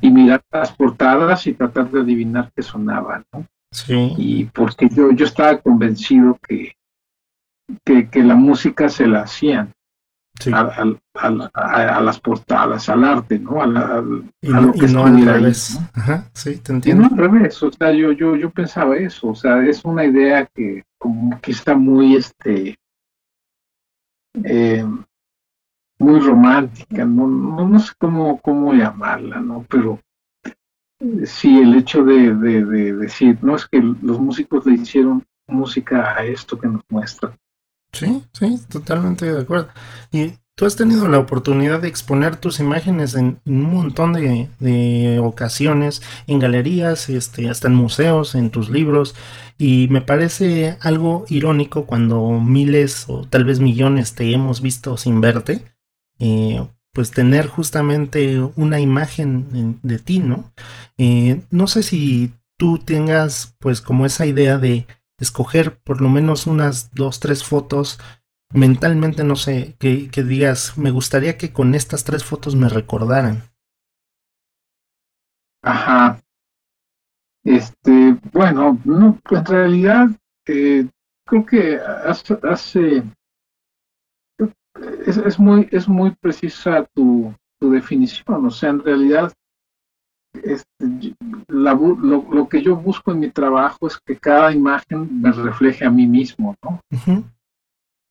y 0.00 0.10
mirar 0.10 0.42
las 0.52 0.72
portadas 0.72 1.46
y 1.46 1.54
tratar 1.54 1.90
de 1.90 2.00
adivinar 2.00 2.52
qué 2.54 2.62
sonaba, 2.62 3.24
¿no? 3.32 3.44
Sí. 3.74 4.14
Y 4.16 4.44
porque 4.46 4.88
yo, 4.88 5.10
yo 5.10 5.26
estaba 5.26 5.58
convencido 5.58 6.38
que, 6.46 6.76
que, 7.84 8.08
que 8.08 8.22
la 8.22 8.36
música 8.36 8.88
se 8.88 9.06
la 9.06 9.22
hacían 9.22 9.72
a, 10.52 12.00
las 12.00 12.20
portadas, 12.20 12.88
al 12.88 13.04
arte, 13.04 13.38
¿no? 13.38 13.62
A, 13.62 13.66
lo 13.66 14.72
que 14.72 14.86
no 14.86 15.06
al 15.06 15.24
revés. 15.24 15.78
Ajá, 15.92 16.30
sí, 16.32 16.56
te 16.58 16.72
entiendo. 16.72 17.02
no 17.02 17.08
al 17.08 17.16
revés, 17.16 17.62
o 17.62 17.72
sea, 17.72 17.92
yo, 17.92 18.12
yo, 18.12 18.36
yo 18.36 18.50
pensaba 18.50 18.96
eso, 18.96 19.28
o 19.28 19.34
sea, 19.34 19.64
es 19.64 19.84
una 19.84 20.04
idea 20.04 20.46
que 20.54 20.84
como 20.98 21.40
que 21.40 21.50
está 21.52 21.74
muy, 21.74 22.16
este, 22.16 22.78
eh, 24.44 24.84
muy 25.98 26.20
romántica, 26.20 27.04
no, 27.04 27.26
no, 27.26 27.80
sé 27.80 27.92
cómo, 27.98 28.40
cómo 28.40 28.72
llamarla, 28.72 29.40
¿no? 29.40 29.64
Pero 29.68 30.00
sí, 31.26 31.58
el 31.58 31.74
hecho 31.74 32.04
de, 32.04 32.34
de, 32.34 32.64
de 32.64 32.96
decir, 32.96 33.38
no 33.42 33.56
es 33.56 33.66
que 33.66 33.80
los 33.80 34.20
músicos 34.20 34.66
le 34.66 34.74
hicieron 34.74 35.24
música 35.46 36.14
a 36.16 36.24
esto 36.24 36.58
que 36.58 36.68
nos 36.68 36.82
muestra. 36.88 37.36
Sí, 37.92 38.22
sí, 38.32 38.58
totalmente 38.68 39.32
de 39.32 39.40
acuerdo. 39.40 39.68
Y 40.10 40.34
tú 40.56 40.66
has 40.66 40.76
tenido 40.76 41.08
la 41.08 41.18
oportunidad 41.18 41.80
de 41.80 41.88
exponer 41.88 42.36
tus 42.36 42.60
imágenes 42.60 43.14
en, 43.14 43.40
un 43.44 43.62
montón 43.62 44.12
de, 44.12 45.20
ocasiones, 45.22 46.02
en 46.26 46.38
galerías, 46.38 47.08
este, 47.08 47.48
hasta 47.48 47.68
en 47.68 47.74
museos, 47.74 48.34
en 48.34 48.50
tus 48.50 48.68
libros, 48.68 49.14
y 49.58 49.88
me 49.90 50.00
parece 50.00 50.76
algo 50.80 51.24
irónico 51.28 51.86
cuando 51.86 52.40
miles 52.40 53.04
o 53.08 53.26
tal 53.26 53.44
vez 53.44 53.60
millones 53.60 54.14
te 54.14 54.32
hemos 54.32 54.60
visto 54.60 54.96
sin 54.96 55.20
verte, 55.20 55.64
eh, 56.18 56.66
pues 56.94 57.10
tener 57.10 57.48
justamente 57.48 58.40
una 58.54 58.78
imagen 58.78 59.80
de 59.82 59.98
ti, 59.98 60.20
¿no? 60.20 60.52
Eh, 60.96 61.42
no 61.50 61.66
sé 61.66 61.82
si 61.82 62.32
tú 62.56 62.78
tengas 62.78 63.56
pues 63.58 63.80
como 63.80 64.06
esa 64.06 64.26
idea 64.26 64.58
de 64.58 64.86
escoger 65.18 65.76
por 65.82 66.00
lo 66.00 66.08
menos 66.08 66.46
unas 66.46 66.94
dos, 66.94 67.18
tres 67.18 67.42
fotos 67.42 67.98
mentalmente, 68.52 69.24
no 69.24 69.34
sé, 69.34 69.74
que, 69.80 70.08
digas, 70.22 70.78
me 70.78 70.92
gustaría 70.92 71.36
que 71.36 71.52
con 71.52 71.74
estas 71.74 72.04
tres 72.04 72.24
fotos 72.24 72.54
me 72.54 72.68
recordaran. 72.68 73.42
Ajá. 75.62 76.20
Este, 77.42 78.16
bueno, 78.32 78.78
no, 78.84 79.18
en 79.30 79.44
realidad 79.44 80.08
eh, 80.46 80.86
creo 81.26 81.44
que 81.44 81.76
hace, 81.76 82.38
hace 82.44 83.02
es, 85.06 85.16
es, 85.16 85.38
muy 85.38 85.68
es 85.70 85.88
muy 85.88 86.10
precisa 86.12 86.86
tu, 86.94 87.32
tu 87.58 87.70
definición, 87.70 88.46
o 88.46 88.50
sea, 88.50 88.70
en 88.70 88.82
realidad 88.82 89.32
este, 90.42 91.14
lo, 91.48 92.48
que 92.48 92.62
yo 92.62 92.76
busco 92.76 93.12
en 93.12 93.20
mi 93.20 93.30
trabajo 93.30 93.86
es 93.86 93.98
que 94.04 94.16
cada 94.16 94.52
imagen 94.52 95.20
me 95.20 95.30
refleje 95.30 95.84
a 95.84 95.90
mí 95.90 96.06
mismo, 96.06 96.56
¿no? 96.62 96.80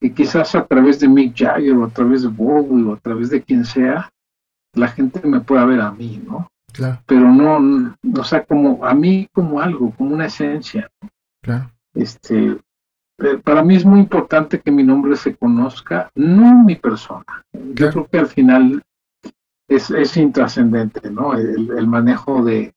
Y 0.01 0.09
quizás 0.11 0.55
a 0.55 0.65
través 0.65 0.99
de 0.99 1.07
Mick 1.07 1.35
Jagger 1.35 1.75
o 1.75 1.85
a 1.85 1.89
través 1.89 2.23
de 2.23 2.29
Bowie 2.29 2.85
o 2.85 2.93
a 2.93 2.97
través 2.97 3.29
de 3.29 3.41
quien 3.41 3.65
sea, 3.65 4.09
la 4.73 4.87
gente 4.87 5.25
me 5.27 5.41
pueda 5.41 5.65
ver 5.65 5.81
a 5.81 5.91
mí, 5.91 6.21
¿no? 6.25 6.47
Claro. 6.71 6.99
Pero 7.05 7.31
no, 7.31 7.95
o 8.19 8.23
sea, 8.23 8.43
como 8.43 8.83
a 8.85 8.93
mí 8.93 9.27
como 9.31 9.61
algo, 9.61 9.91
como 9.91 10.13
una 10.13 10.25
esencia. 10.25 10.89
Claro. 11.41 11.71
Este, 11.93 12.57
eh, 13.23 13.37
para 13.43 13.63
mí 13.63 13.75
es 13.75 13.85
muy 13.85 13.99
importante 13.99 14.59
que 14.59 14.71
mi 14.71 14.83
nombre 14.83 15.15
se 15.15 15.35
conozca, 15.35 16.11
no 16.15 16.63
mi 16.63 16.75
persona. 16.75 17.43
Yo 17.73 17.89
creo 17.89 18.07
que 18.07 18.17
al 18.19 18.27
final 18.27 18.83
es, 19.67 19.89
es 19.91 20.17
intrascendente, 20.17 21.09
¿no? 21.09 21.33
El, 21.33 21.87
manejo 21.87 22.43
de, 22.43 22.73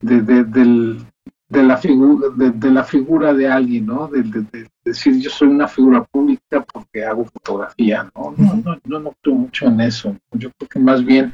de, 0.00 0.22
del, 0.44 1.04
de, 1.48 1.62
la 1.62 1.76
figura, 1.76 2.28
de, 2.36 2.70
la 2.70 2.84
figura 2.84 3.34
de 3.34 3.48
alguien, 3.48 3.86
¿no? 3.86 4.08
De, 4.08 4.68
decir 4.84 5.18
yo 5.18 5.30
soy 5.30 5.48
una 5.48 5.68
figura 5.68 6.04
pública 6.04 6.64
porque 6.72 7.04
hago 7.04 7.24
fotografía, 7.24 8.10
¿no? 8.14 8.32
No, 8.36 8.54
no, 8.54 8.78
no, 8.84 9.00
no 9.00 9.12
creo 9.20 9.34
mucho 9.34 9.66
en 9.66 9.80
eso. 9.80 10.16
Yo 10.32 10.50
creo 10.52 10.68
que 10.68 10.78
más 10.78 11.04
bien 11.04 11.32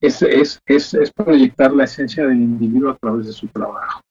es, 0.00 0.22
es, 0.22 0.62
es, 0.66 0.94
es 0.94 1.12
proyectar 1.12 1.72
la 1.72 1.84
esencia 1.84 2.26
del 2.26 2.36
individuo 2.36 2.90
a 2.90 2.96
través 2.96 3.26
de 3.26 3.32
su 3.32 3.48
trabajo. 3.48 4.05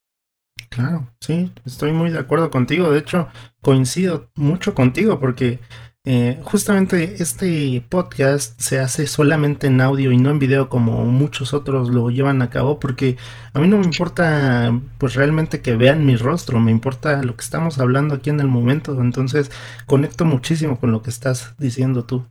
Claro, 0.75 1.07
sí, 1.21 1.53
estoy 1.63 1.93
muy 1.93 2.11
de 2.11 2.19
acuerdo 2.19 2.51
contigo. 2.51 2.91
De 2.91 2.99
hecho, 2.99 3.29
coincido 3.61 4.29
mucho 4.35 4.75
contigo 4.75 5.21
porque 5.21 5.61
eh, 6.03 6.37
justamente 6.43 7.23
este 7.23 7.81
podcast 7.87 8.59
se 8.59 8.79
hace 8.79 9.07
solamente 9.07 9.67
en 9.67 9.79
audio 9.79 10.11
y 10.11 10.17
no 10.17 10.31
en 10.31 10.39
video 10.39 10.67
como 10.67 11.05
muchos 11.05 11.53
otros 11.53 11.89
lo 11.89 12.09
llevan 12.09 12.41
a 12.41 12.49
cabo 12.49 12.77
porque 12.77 13.15
a 13.53 13.59
mí 13.61 13.69
no 13.69 13.77
me 13.77 13.85
importa 13.85 14.77
pues 14.97 15.15
realmente 15.15 15.61
que 15.61 15.77
vean 15.77 16.05
mi 16.05 16.17
rostro, 16.17 16.59
me 16.59 16.71
importa 16.71 17.23
lo 17.23 17.37
que 17.37 17.45
estamos 17.45 17.79
hablando 17.79 18.15
aquí 18.15 18.29
en 18.29 18.41
el 18.41 18.47
momento, 18.47 18.99
entonces 18.99 19.49
conecto 19.85 20.25
muchísimo 20.25 20.77
con 20.77 20.91
lo 20.91 21.01
que 21.01 21.09
estás 21.09 21.55
diciendo 21.57 22.03
tú. 22.03 22.25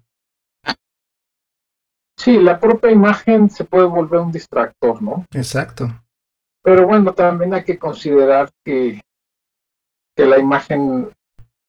Sí, 2.18 2.38
la 2.38 2.60
propia 2.60 2.90
imagen 2.90 3.48
se 3.48 3.64
puede 3.64 3.86
volver 3.86 4.20
un 4.20 4.32
distractor, 4.32 5.00
¿no? 5.00 5.24
Exacto. 5.32 6.03
Pero 6.64 6.86
bueno, 6.86 7.12
también 7.12 7.52
hay 7.52 7.62
que 7.62 7.78
considerar 7.78 8.50
que, 8.64 9.02
que 10.16 10.24
la 10.24 10.38
imagen 10.38 11.10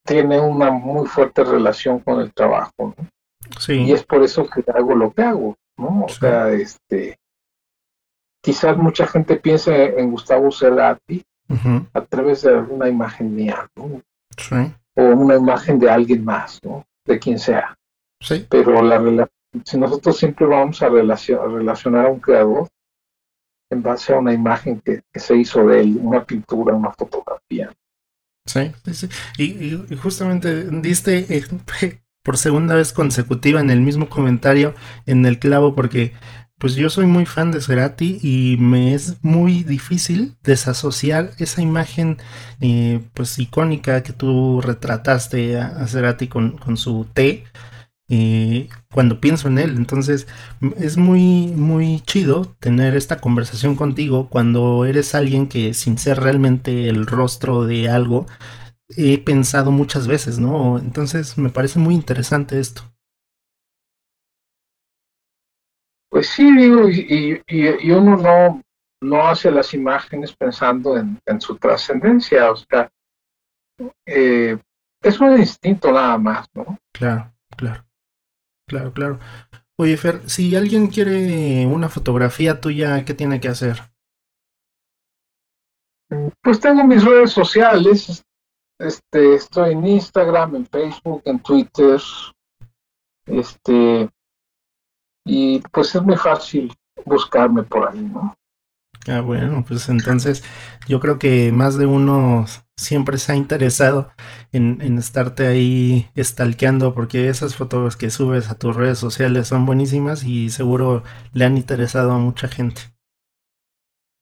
tiene 0.06 0.40
una 0.40 0.70
muy 0.70 1.06
fuerte 1.06 1.44
relación 1.44 2.00
con 2.00 2.20
el 2.20 2.32
trabajo, 2.32 2.94
¿no? 2.96 3.08
Sí. 3.58 3.74
Y 3.74 3.92
es 3.92 4.04
por 4.04 4.22
eso 4.22 4.48
que 4.48 4.64
hago 4.72 4.94
lo 4.94 5.12
que 5.12 5.22
hago, 5.22 5.54
¿no? 5.76 6.06
O 6.06 6.08
sea, 6.08 6.50
este, 6.50 7.18
quizás 8.42 8.76
mucha 8.78 9.06
gente 9.06 9.36
piense 9.36 10.00
en 10.00 10.10
Gustavo 10.10 10.50
Cerati 10.50 11.22
a 11.92 12.00
través 12.00 12.42
de 12.42 12.54
una 12.54 12.88
imagen 12.88 13.34
mía, 13.34 13.68
¿no? 13.76 14.00
Sí. 14.38 14.72
O 14.94 15.02
una 15.02 15.36
imagen 15.36 15.78
de 15.78 15.90
alguien 15.90 16.24
más, 16.24 16.58
¿no? 16.64 16.86
De 17.04 17.18
quien 17.18 17.38
sea. 17.38 17.76
Sí. 18.20 18.46
Pero 18.48 18.80
la 18.82 19.28
si 19.64 19.78
nosotros 19.78 20.16
siempre 20.16 20.46
vamos 20.46 20.82
a, 20.82 20.88
relacionar 20.88 22.06
a 22.06 22.10
un 22.10 22.20
creador 22.20 22.68
en 23.70 23.82
base 23.82 24.12
a 24.12 24.18
una 24.18 24.32
imagen 24.32 24.80
que, 24.80 25.02
se 25.14 25.36
hizo 25.36 25.66
de 25.66 25.80
él, 25.80 25.98
una 26.00 26.24
pintura, 26.24 26.74
una 26.74 26.92
fotografía. 26.92 27.72
Sí, 28.46 28.72
sí, 28.92 29.08
Y, 29.38 29.96
justamente 29.96 30.70
diste 30.70 31.26
eh, 31.36 31.44
por 32.22 32.38
segunda 32.38 32.74
vez 32.74 32.92
consecutiva 32.92 33.60
en 33.60 33.70
el 33.70 33.80
mismo 33.80 34.08
comentario 34.08 34.74
en 35.04 35.26
el 35.26 35.38
clavo 35.38 35.74
porque 35.74 36.12
pues 36.58 36.74
yo 36.74 36.88
soy 36.88 37.06
muy 37.06 37.26
fan 37.26 37.52
de 37.52 37.60
Cerati 37.60 38.18
y 38.22 38.56
me 38.58 38.94
es 38.94 39.22
muy 39.22 39.62
difícil 39.62 40.36
desasociar 40.42 41.32
esa 41.38 41.60
imagen 41.60 42.16
eh, 42.60 43.00
pues 43.14 43.38
icónica 43.38 44.02
que 44.02 44.12
tú 44.12 44.60
retrataste 44.62 45.58
a, 45.58 45.86
Cerati 45.86 46.28
con, 46.28 46.56
con 46.56 46.76
su 46.76 47.06
T 47.12 47.44
eh, 48.08 48.68
cuando 48.92 49.20
pienso 49.20 49.48
en 49.48 49.58
él. 49.58 49.76
Entonces 49.76 50.26
es 50.78 50.96
muy, 50.96 51.48
muy 51.48 52.00
chido 52.00 52.44
tener 52.60 52.96
esta 52.96 53.20
conversación 53.20 53.76
contigo 53.76 54.28
cuando 54.28 54.84
eres 54.84 55.14
alguien 55.14 55.48
que 55.48 55.74
sin 55.74 55.98
ser 55.98 56.20
realmente 56.20 56.88
el 56.88 57.06
rostro 57.06 57.64
de 57.66 57.88
algo, 57.88 58.26
he 58.96 59.18
pensado 59.18 59.70
muchas 59.70 60.06
veces, 60.06 60.38
¿no? 60.38 60.78
Entonces 60.78 61.36
me 61.38 61.50
parece 61.50 61.78
muy 61.78 61.94
interesante 61.94 62.60
esto. 62.60 62.82
Pues 66.08 66.28
sí, 66.28 66.50
digo, 66.56 66.88
y, 66.88 67.42
y, 67.46 67.90
uno 67.90 68.16
no, 68.16 68.62
no 69.02 69.28
hace 69.28 69.50
las 69.50 69.74
imágenes 69.74 70.34
pensando 70.34 70.96
en, 70.96 71.40
su 71.40 71.56
trascendencia, 71.56 72.52
o 72.52 72.56
sea, 72.56 72.90
eh, 74.06 74.56
es 75.02 75.20
un 75.20 75.38
instinto 75.38 75.92
nada 75.92 76.16
más, 76.16 76.46
¿no? 76.54 76.78
Claro, 76.92 77.32
claro. 77.56 77.85
Claro, 78.68 78.92
claro. 78.92 79.18
Oye, 79.78 79.96
Fer, 79.96 80.28
si 80.28 80.56
alguien 80.56 80.88
quiere 80.88 81.66
una 81.66 81.88
fotografía 81.88 82.60
tuya, 82.60 83.04
¿qué 83.04 83.14
tiene 83.14 83.40
que 83.40 83.48
hacer? 83.48 83.82
Pues 86.42 86.60
tengo 86.60 86.84
mis 86.84 87.04
redes 87.04 87.32
sociales. 87.32 88.24
Este, 88.78 89.34
estoy 89.34 89.72
en 89.72 89.86
Instagram, 89.86 90.56
en 90.56 90.66
Facebook, 90.66 91.22
en 91.24 91.40
Twitter. 91.40 92.00
Este, 93.26 94.08
y 95.26 95.60
pues 95.72 95.94
es 95.94 96.02
muy 96.02 96.16
fácil 96.16 96.72
buscarme 97.04 97.62
por 97.64 97.88
ahí, 97.88 98.00
¿no? 98.00 98.34
Ah, 99.08 99.20
bueno, 99.20 99.64
pues 99.66 99.88
entonces 99.88 100.42
yo 100.88 100.98
creo 101.00 101.18
que 101.18 101.52
más 101.52 101.76
de 101.76 101.86
uno 101.86 102.46
siempre 102.76 103.18
se 103.18 103.32
ha 103.32 103.36
interesado 103.36 104.10
en, 104.52 104.80
en 104.80 104.98
estarte 104.98 105.46
ahí 105.46 106.08
stalkeando 106.16 106.94
porque 106.94 107.28
esas 107.28 107.56
fotos 107.56 107.96
que 107.96 108.10
subes 108.10 108.50
a 108.50 108.58
tus 108.58 108.76
redes 108.76 108.98
sociales 108.98 109.48
son 109.48 109.66
buenísimas 109.66 110.24
y 110.24 110.50
seguro 110.50 111.02
le 111.32 111.44
han 111.44 111.56
interesado 111.56 112.12
a 112.12 112.18
mucha 112.18 112.48
gente. 112.48 112.82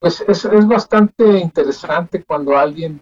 Pues 0.01 0.23
es, 0.29 0.45
es 0.45 0.67
bastante 0.67 1.39
interesante 1.39 2.23
cuando 2.25 2.57
alguien 2.57 3.01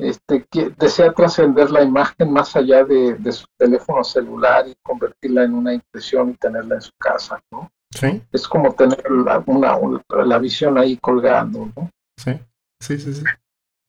este, 0.00 0.46
que 0.50 0.70
desea 0.78 1.12
trascender 1.12 1.70
la 1.70 1.82
imagen 1.82 2.32
más 2.32 2.56
allá 2.56 2.84
de, 2.84 3.32
su 3.32 3.46
teléfono 3.58 4.02
celular 4.02 4.66
y 4.66 4.74
convertirla 4.82 5.44
en 5.44 5.54
una 5.54 5.74
impresión 5.74 6.30
y 6.30 6.34
tenerla 6.34 6.76
en 6.76 6.80
su 6.80 6.92
casa, 6.98 7.42
¿no? 7.50 7.70
Sí. 7.90 8.22
Es 8.32 8.46
como 8.46 8.72
tener 8.72 9.02
la, 9.10 9.42
una, 9.46 9.78
la 10.24 10.38
visión 10.38 10.78
ahí 10.78 10.96
colgando, 10.96 11.70
¿no? 11.76 11.90
Sí, 12.16 12.32
sí, 12.80 12.98
sí, 12.98 13.14
sí. 13.14 13.24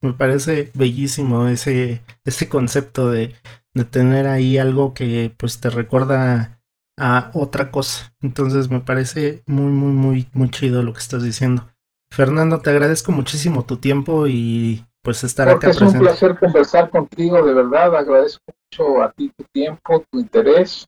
Me 0.02 0.14
parece 0.14 0.72
bellísimo 0.74 1.47
ese, 1.47 2.02
ese 2.26 2.49
concepto 2.49 3.12
de, 3.12 3.36
de 3.74 3.86
tener 3.86 4.28
ahí 4.28 4.58
algo 4.58 4.93
que 4.93 5.34
pues 5.38 5.60
te 5.60 5.70
recuerda 5.70 6.62
a 6.97 7.32
otra 7.34 7.72
cosa. 7.72 8.14
Entonces 8.22 8.70
me 8.70 8.80
parece 8.80 9.43
muy, 9.45 9.72
muy, 9.72 9.91
muy, 9.91 10.28
muy 10.34 10.49
chido 10.49 10.84
lo 10.84 10.93
que 10.93 10.99
estás 10.99 11.24
diciendo. 11.24 11.68
Fernando, 12.12 12.60
te 12.60 12.70
agradezco 12.70 13.12
muchísimo 13.12 13.66
tu 13.66 13.78
tiempo 13.78 14.28
y 14.28 14.86
pues 15.02 15.24
estar 15.24 15.49
Porque 15.49 15.68
acá. 15.68 15.76
Es 15.76 15.82
un 15.82 15.99
placer 15.99 16.38
conversar 16.38 16.89
contigo, 16.89 17.41
de 17.43 17.54
verdad. 17.54 17.95
Agradezco 17.95 18.43
mucho 18.47 19.02
a 19.02 19.12
ti 19.12 19.32
tu 19.36 19.43
tiempo, 19.54 20.04
tu 20.12 20.20
interés 20.20 20.86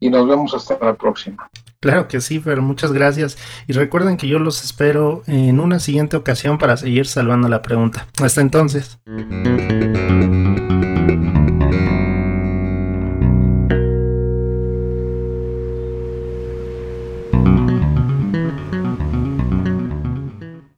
y 0.00 0.08
nos 0.08 0.28
vemos 0.28 0.54
hasta 0.54 0.78
la 0.78 0.94
próxima. 0.94 1.50
Claro 1.86 2.08
que 2.08 2.20
sí, 2.20 2.40
Fer, 2.40 2.60
muchas 2.62 2.92
gracias. 2.92 3.38
Y 3.68 3.72
recuerden 3.72 4.16
que 4.16 4.26
yo 4.26 4.40
los 4.40 4.64
espero 4.64 5.22
en 5.28 5.60
una 5.60 5.78
siguiente 5.78 6.16
ocasión 6.16 6.58
para 6.58 6.76
seguir 6.76 7.06
salvando 7.06 7.48
la 7.48 7.62
pregunta. 7.62 8.08
Hasta 8.20 8.40
entonces. 8.40 8.98